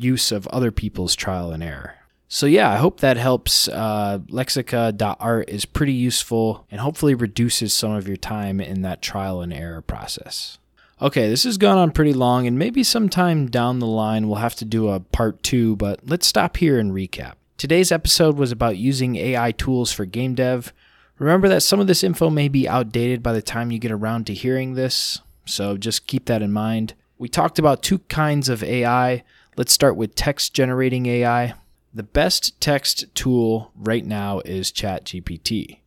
use 0.00 0.32
of 0.32 0.46
other 0.46 0.70
people's 0.70 1.14
trial 1.14 1.50
and 1.50 1.62
error. 1.62 1.96
So, 2.26 2.46
yeah, 2.46 2.70
I 2.70 2.76
hope 2.76 3.00
that 3.00 3.18
helps. 3.18 3.68
Uh, 3.68 4.20
Lexica.art 4.30 5.50
is 5.50 5.66
pretty 5.66 5.92
useful 5.92 6.66
and 6.70 6.80
hopefully 6.80 7.14
reduces 7.14 7.74
some 7.74 7.92
of 7.92 8.08
your 8.08 8.16
time 8.16 8.62
in 8.62 8.80
that 8.80 9.02
trial 9.02 9.42
and 9.42 9.52
error 9.52 9.82
process. 9.82 10.56
Okay, 11.02 11.28
this 11.28 11.44
has 11.44 11.58
gone 11.58 11.76
on 11.76 11.90
pretty 11.90 12.14
long, 12.14 12.46
and 12.46 12.58
maybe 12.58 12.82
sometime 12.82 13.48
down 13.48 13.78
the 13.78 13.86
line 13.86 14.26
we'll 14.26 14.38
have 14.38 14.56
to 14.56 14.64
do 14.64 14.88
a 14.88 15.00
part 15.00 15.42
two, 15.42 15.76
but 15.76 16.00
let's 16.08 16.26
stop 16.26 16.56
here 16.56 16.78
and 16.78 16.92
recap. 16.92 17.34
Today's 17.58 17.90
episode 17.90 18.36
was 18.36 18.52
about 18.52 18.76
using 18.76 19.16
AI 19.16 19.50
tools 19.50 19.90
for 19.90 20.04
game 20.04 20.36
dev. 20.36 20.72
Remember 21.18 21.48
that 21.48 21.64
some 21.64 21.80
of 21.80 21.88
this 21.88 22.04
info 22.04 22.30
may 22.30 22.46
be 22.46 22.68
outdated 22.68 23.20
by 23.20 23.32
the 23.32 23.42
time 23.42 23.72
you 23.72 23.80
get 23.80 23.90
around 23.90 24.28
to 24.28 24.32
hearing 24.32 24.74
this, 24.74 25.22
so 25.44 25.76
just 25.76 26.06
keep 26.06 26.26
that 26.26 26.40
in 26.40 26.52
mind. 26.52 26.94
We 27.18 27.28
talked 27.28 27.58
about 27.58 27.82
two 27.82 27.98
kinds 27.98 28.48
of 28.48 28.62
AI. 28.62 29.24
Let's 29.56 29.72
start 29.72 29.96
with 29.96 30.14
text 30.14 30.54
generating 30.54 31.06
AI. 31.06 31.54
The 31.92 32.04
best 32.04 32.60
text 32.60 33.12
tool 33.16 33.72
right 33.74 34.06
now 34.06 34.38
is 34.44 34.70
ChatGPT. 34.70 35.80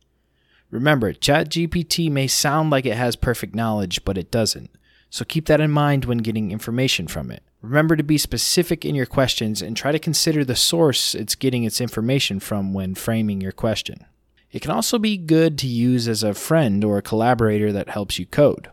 Remember, 0.70 1.14
ChatGPT 1.14 2.10
may 2.10 2.26
sound 2.26 2.68
like 2.68 2.84
it 2.84 2.98
has 2.98 3.16
perfect 3.16 3.54
knowledge, 3.54 4.04
but 4.04 4.18
it 4.18 4.30
doesn't. 4.30 4.68
So 5.08 5.24
keep 5.24 5.46
that 5.46 5.62
in 5.62 5.70
mind 5.70 6.04
when 6.04 6.18
getting 6.18 6.50
information 6.50 7.06
from 7.08 7.30
it. 7.30 7.42
Remember 7.62 7.94
to 7.94 8.02
be 8.02 8.18
specific 8.18 8.84
in 8.84 8.96
your 8.96 9.06
questions 9.06 9.62
and 9.62 9.76
try 9.76 9.92
to 9.92 9.98
consider 10.00 10.44
the 10.44 10.56
source 10.56 11.14
it's 11.14 11.36
getting 11.36 11.62
its 11.62 11.80
information 11.80 12.40
from 12.40 12.74
when 12.74 12.96
framing 12.96 13.40
your 13.40 13.52
question. 13.52 14.04
It 14.50 14.60
can 14.60 14.72
also 14.72 14.98
be 14.98 15.16
good 15.16 15.56
to 15.58 15.68
use 15.68 16.08
as 16.08 16.24
a 16.24 16.34
friend 16.34 16.84
or 16.84 16.98
a 16.98 17.02
collaborator 17.02 17.72
that 17.72 17.88
helps 17.88 18.18
you 18.18 18.26
code. 18.26 18.68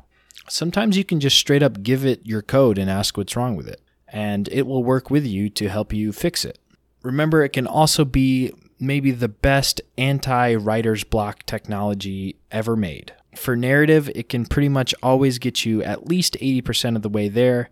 Sometimes 0.50 0.98
you 0.98 1.06
can 1.06 1.20
just 1.20 1.38
straight 1.38 1.62
up 1.62 1.84
give 1.84 2.04
it 2.04 2.26
your 2.26 2.42
code 2.42 2.80
and 2.80 2.90
ask 2.90 3.16
what's 3.16 3.36
wrong 3.36 3.56
with 3.56 3.68
it, 3.68 3.80
and 4.08 4.50
it 4.50 4.66
will 4.66 4.84
work 4.84 5.12
with 5.12 5.26
you 5.26 5.50
to 5.52 5.70
help 5.70 5.94
you 5.94 6.12
fix 6.12 6.44
it. 6.44 6.58
Remember, 7.04 7.44
it 7.44 7.54
can 7.54 7.68
also 7.68 8.04
be 8.04 8.52
maybe 8.80 9.12
the 9.12 9.30
best 9.30 9.80
anti 9.98 10.56
writer's 10.56 11.04
block 11.04 11.46
technology 11.46 12.38
ever 12.52 12.76
made. 12.76 13.14
For 13.36 13.56
narrative, 13.56 14.10
it 14.16 14.28
can 14.28 14.46
pretty 14.48 14.70
much 14.70 14.96
always 15.04 15.38
get 15.38 15.64
you 15.64 15.84
at 15.84 16.08
least 16.08 16.36
80% 16.42 16.96
of 16.96 17.04
the 17.04 17.10
way 17.10 17.30
there, 17.30 17.70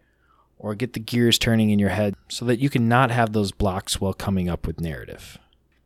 or 0.60 0.76
get 0.76 0.94
the 0.94 1.00
gears 1.00 1.38
turning 1.38 1.70
in 1.70 1.80
your 1.80 1.90
head 1.90 2.16
so 2.30 2.46
that 2.46 2.60
you 2.60 2.70
can 2.70 2.88
not 2.88 3.12
have 3.12 3.34
those 3.34 3.52
blocks 3.52 4.02
while 4.02 4.14
coming 4.14 4.50
up 4.50 4.66
with 4.66 4.82
narrative. 4.82 5.38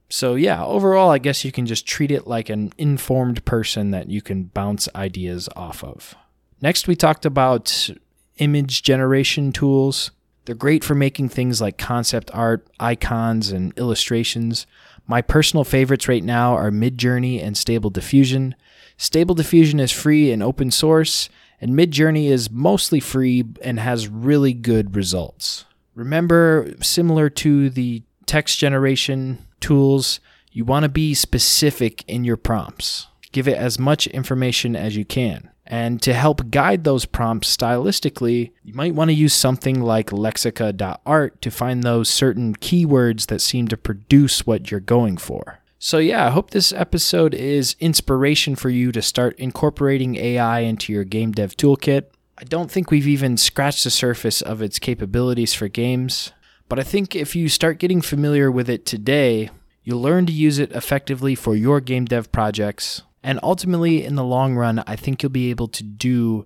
So, 0.09 0.35
yeah, 0.35 0.63
overall, 0.63 1.09
I 1.09 1.19
guess 1.19 1.45
you 1.45 1.51
can 1.51 1.65
just 1.65 1.85
treat 1.85 2.11
it 2.11 2.27
like 2.27 2.49
an 2.49 2.73
informed 2.77 3.45
person 3.45 3.91
that 3.91 4.09
you 4.09 4.21
can 4.21 4.45
bounce 4.45 4.89
ideas 4.93 5.47
off 5.55 5.83
of. 5.83 6.15
Next, 6.61 6.87
we 6.87 6.95
talked 6.95 7.25
about 7.25 7.89
image 8.37 8.83
generation 8.83 9.51
tools. 9.51 10.11
They're 10.45 10.55
great 10.55 10.83
for 10.83 10.95
making 10.95 11.29
things 11.29 11.61
like 11.61 11.77
concept 11.77 12.29
art, 12.33 12.67
icons, 12.79 13.51
and 13.51 13.71
illustrations. 13.77 14.67
My 15.07 15.21
personal 15.21 15.63
favorites 15.63 16.07
right 16.07 16.23
now 16.23 16.55
are 16.55 16.71
Midjourney 16.71 17.41
and 17.41 17.57
Stable 17.57 17.89
Diffusion. 17.89 18.55
Stable 18.97 19.35
Diffusion 19.35 19.79
is 19.79 19.91
free 19.91 20.31
and 20.31 20.43
open 20.43 20.71
source, 20.71 21.29
and 21.61 21.71
Midjourney 21.73 22.29
is 22.29 22.49
mostly 22.49 22.99
free 22.99 23.45
and 23.61 23.79
has 23.79 24.07
really 24.07 24.53
good 24.53 24.95
results. 24.95 25.65
Remember, 25.93 26.73
similar 26.81 27.29
to 27.29 27.69
the 27.69 28.01
text 28.25 28.57
generation 28.57 29.45
tools, 29.59 30.19
you 30.51 30.65
want 30.65 30.83
to 30.83 30.89
be 30.89 31.13
specific 31.13 32.03
in 32.07 32.23
your 32.23 32.37
prompts. 32.37 33.07
Give 33.31 33.47
it 33.47 33.57
as 33.57 33.79
much 33.79 34.07
information 34.07 34.75
as 34.75 34.97
you 34.97 35.05
can. 35.05 35.51
And 35.65 36.01
to 36.01 36.13
help 36.13 36.49
guide 36.49 36.83
those 36.83 37.05
prompts 37.05 37.55
stylistically, 37.55 38.51
you 38.63 38.73
might 38.73 38.95
want 38.95 39.09
to 39.09 39.13
use 39.13 39.33
something 39.33 39.79
like 39.79 40.09
lexica.art 40.09 41.41
to 41.41 41.51
find 41.51 41.83
those 41.83 42.09
certain 42.09 42.55
keywords 42.55 43.27
that 43.27 43.39
seem 43.39 43.69
to 43.69 43.77
produce 43.77 44.45
what 44.45 44.69
you're 44.69 44.81
going 44.81 45.15
for. 45.15 45.60
So, 45.83 45.97
yeah, 45.97 46.27
I 46.27 46.29
hope 46.29 46.51
this 46.51 46.71
episode 46.71 47.33
is 47.33 47.75
inspiration 47.79 48.55
for 48.55 48.69
you 48.69 48.91
to 48.91 49.01
start 49.01 49.39
incorporating 49.39 50.15
AI 50.15 50.59
into 50.59 50.93
your 50.93 51.03
game 51.03 51.31
dev 51.31 51.57
toolkit. 51.57 52.03
I 52.37 52.43
don't 52.43 52.69
think 52.69 52.91
we've 52.91 53.07
even 53.07 53.35
scratched 53.35 53.83
the 53.83 53.89
surface 53.89 54.43
of 54.43 54.61
its 54.61 54.77
capabilities 54.77 55.55
for 55.55 55.67
games, 55.67 56.33
but 56.69 56.77
I 56.77 56.83
think 56.83 57.15
if 57.15 57.35
you 57.35 57.49
start 57.49 57.79
getting 57.79 57.99
familiar 57.99 58.51
with 58.51 58.69
it 58.69 58.85
today, 58.85 59.49
you'll 59.83 60.03
learn 60.03 60.27
to 60.27 60.31
use 60.31 60.59
it 60.59 60.71
effectively 60.71 61.33
for 61.33 61.55
your 61.55 61.81
game 61.81 62.05
dev 62.05 62.31
projects. 62.31 63.01
And 63.23 63.39
ultimately, 63.41 64.05
in 64.05 64.13
the 64.13 64.23
long 64.23 64.53
run, 64.53 64.83
I 64.85 64.95
think 64.95 65.23
you'll 65.23 65.31
be 65.31 65.49
able 65.49 65.69
to 65.69 65.83
do 65.83 66.45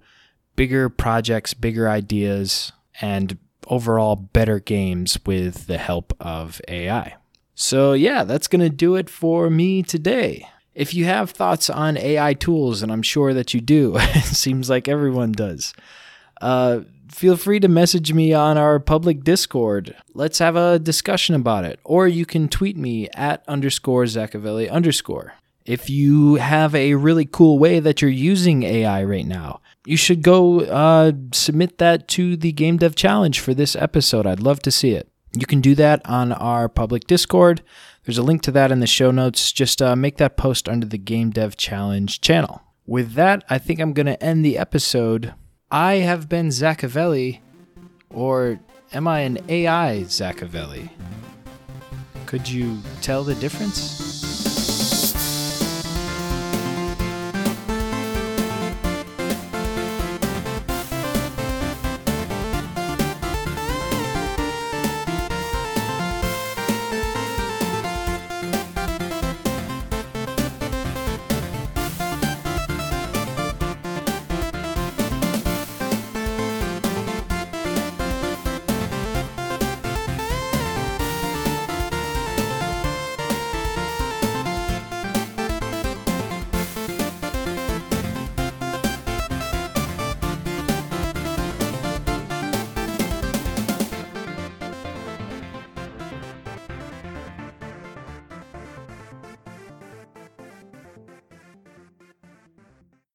bigger 0.55 0.87
projects, 0.87 1.53
bigger 1.53 1.89
ideas, 1.89 2.71
and 3.01 3.37
overall 3.67 4.15
better 4.15 4.61
games 4.61 5.19
with 5.25 5.67
the 5.67 5.77
help 5.77 6.13
of 6.21 6.61
AI. 6.69 7.15
So, 7.55 7.93
yeah, 7.93 8.25
that's 8.25 8.47
going 8.47 8.61
to 8.61 8.69
do 8.69 8.95
it 8.95 9.09
for 9.09 9.49
me 9.49 9.81
today. 9.81 10.47
If 10.73 10.93
you 10.93 11.05
have 11.05 11.31
thoughts 11.31 11.69
on 11.69 11.97
AI 11.97 12.33
tools, 12.33 12.83
and 12.83 12.91
I'm 12.91 13.01
sure 13.01 13.33
that 13.33 13.53
you 13.53 13.61
do, 13.61 13.95
it 13.97 14.25
seems 14.25 14.69
like 14.69 14.89
everyone 14.89 15.31
does, 15.31 15.73
uh, 16.41 16.81
feel 17.09 17.37
free 17.37 17.61
to 17.61 17.69
message 17.69 18.11
me 18.11 18.33
on 18.33 18.57
our 18.57 18.77
public 18.77 19.23
Discord. 19.23 19.95
Let's 20.13 20.39
have 20.39 20.57
a 20.57 20.79
discussion 20.79 21.33
about 21.33 21.63
it. 21.63 21.79
Or 21.85 22.09
you 22.09 22.25
can 22.25 22.49
tweet 22.49 22.75
me 22.75 23.07
at 23.13 23.43
underscore 23.47 24.03
Zackavelli 24.03 24.69
underscore. 24.69 25.33
If 25.65 25.89
you 25.89 26.35
have 26.35 26.75
a 26.75 26.93
really 26.95 27.25
cool 27.25 27.57
way 27.57 27.79
that 27.79 28.01
you're 28.01 28.11
using 28.11 28.63
AI 28.63 29.03
right 29.03 29.25
now, 29.25 29.61
you 29.85 29.97
should 29.97 30.21
go 30.21 30.61
uh, 30.61 31.13
submit 31.31 31.77
that 31.77 32.07
to 32.09 32.35
the 32.35 32.51
Game 32.51 32.77
Dev 32.77 32.95
Challenge 32.95 33.39
for 33.39 33.53
this 33.53 33.75
episode. 33.75 34.27
I'd 34.27 34.41
love 34.41 34.59
to 34.63 34.71
see 34.71 34.91
it. 34.91 35.09
You 35.41 35.47
can 35.47 35.61
do 35.61 35.75
that 35.75 36.01
on 36.05 36.31
our 36.31 36.69
public 36.69 37.07
Discord. 37.07 37.61
There's 38.03 38.17
a 38.17 38.23
link 38.23 38.41
to 38.43 38.51
that 38.51 38.71
in 38.71 38.79
the 38.79 38.87
show 38.87 39.11
notes. 39.11 39.51
Just 39.51 39.81
uh, 39.81 39.95
make 39.95 40.17
that 40.17 40.37
post 40.37 40.69
under 40.69 40.85
the 40.85 40.97
Game 40.97 41.31
Dev 41.31 41.57
Challenge 41.57 42.21
channel. 42.21 42.61
With 42.85 43.13
that, 43.13 43.43
I 43.49 43.57
think 43.57 43.79
I'm 43.79 43.93
going 43.93 44.05
to 44.05 44.21
end 44.23 44.45
the 44.45 44.57
episode. 44.57 45.33
I 45.71 45.95
have 45.95 46.29
been 46.29 46.49
Zackavelli, 46.49 47.39
or 48.11 48.59
am 48.93 49.07
I 49.07 49.21
an 49.21 49.39
AI 49.49 50.03
Zackavelli? 50.05 50.89
Could 52.27 52.47
you 52.47 52.79
tell 53.01 53.23
the 53.23 53.35
difference? 53.35 54.34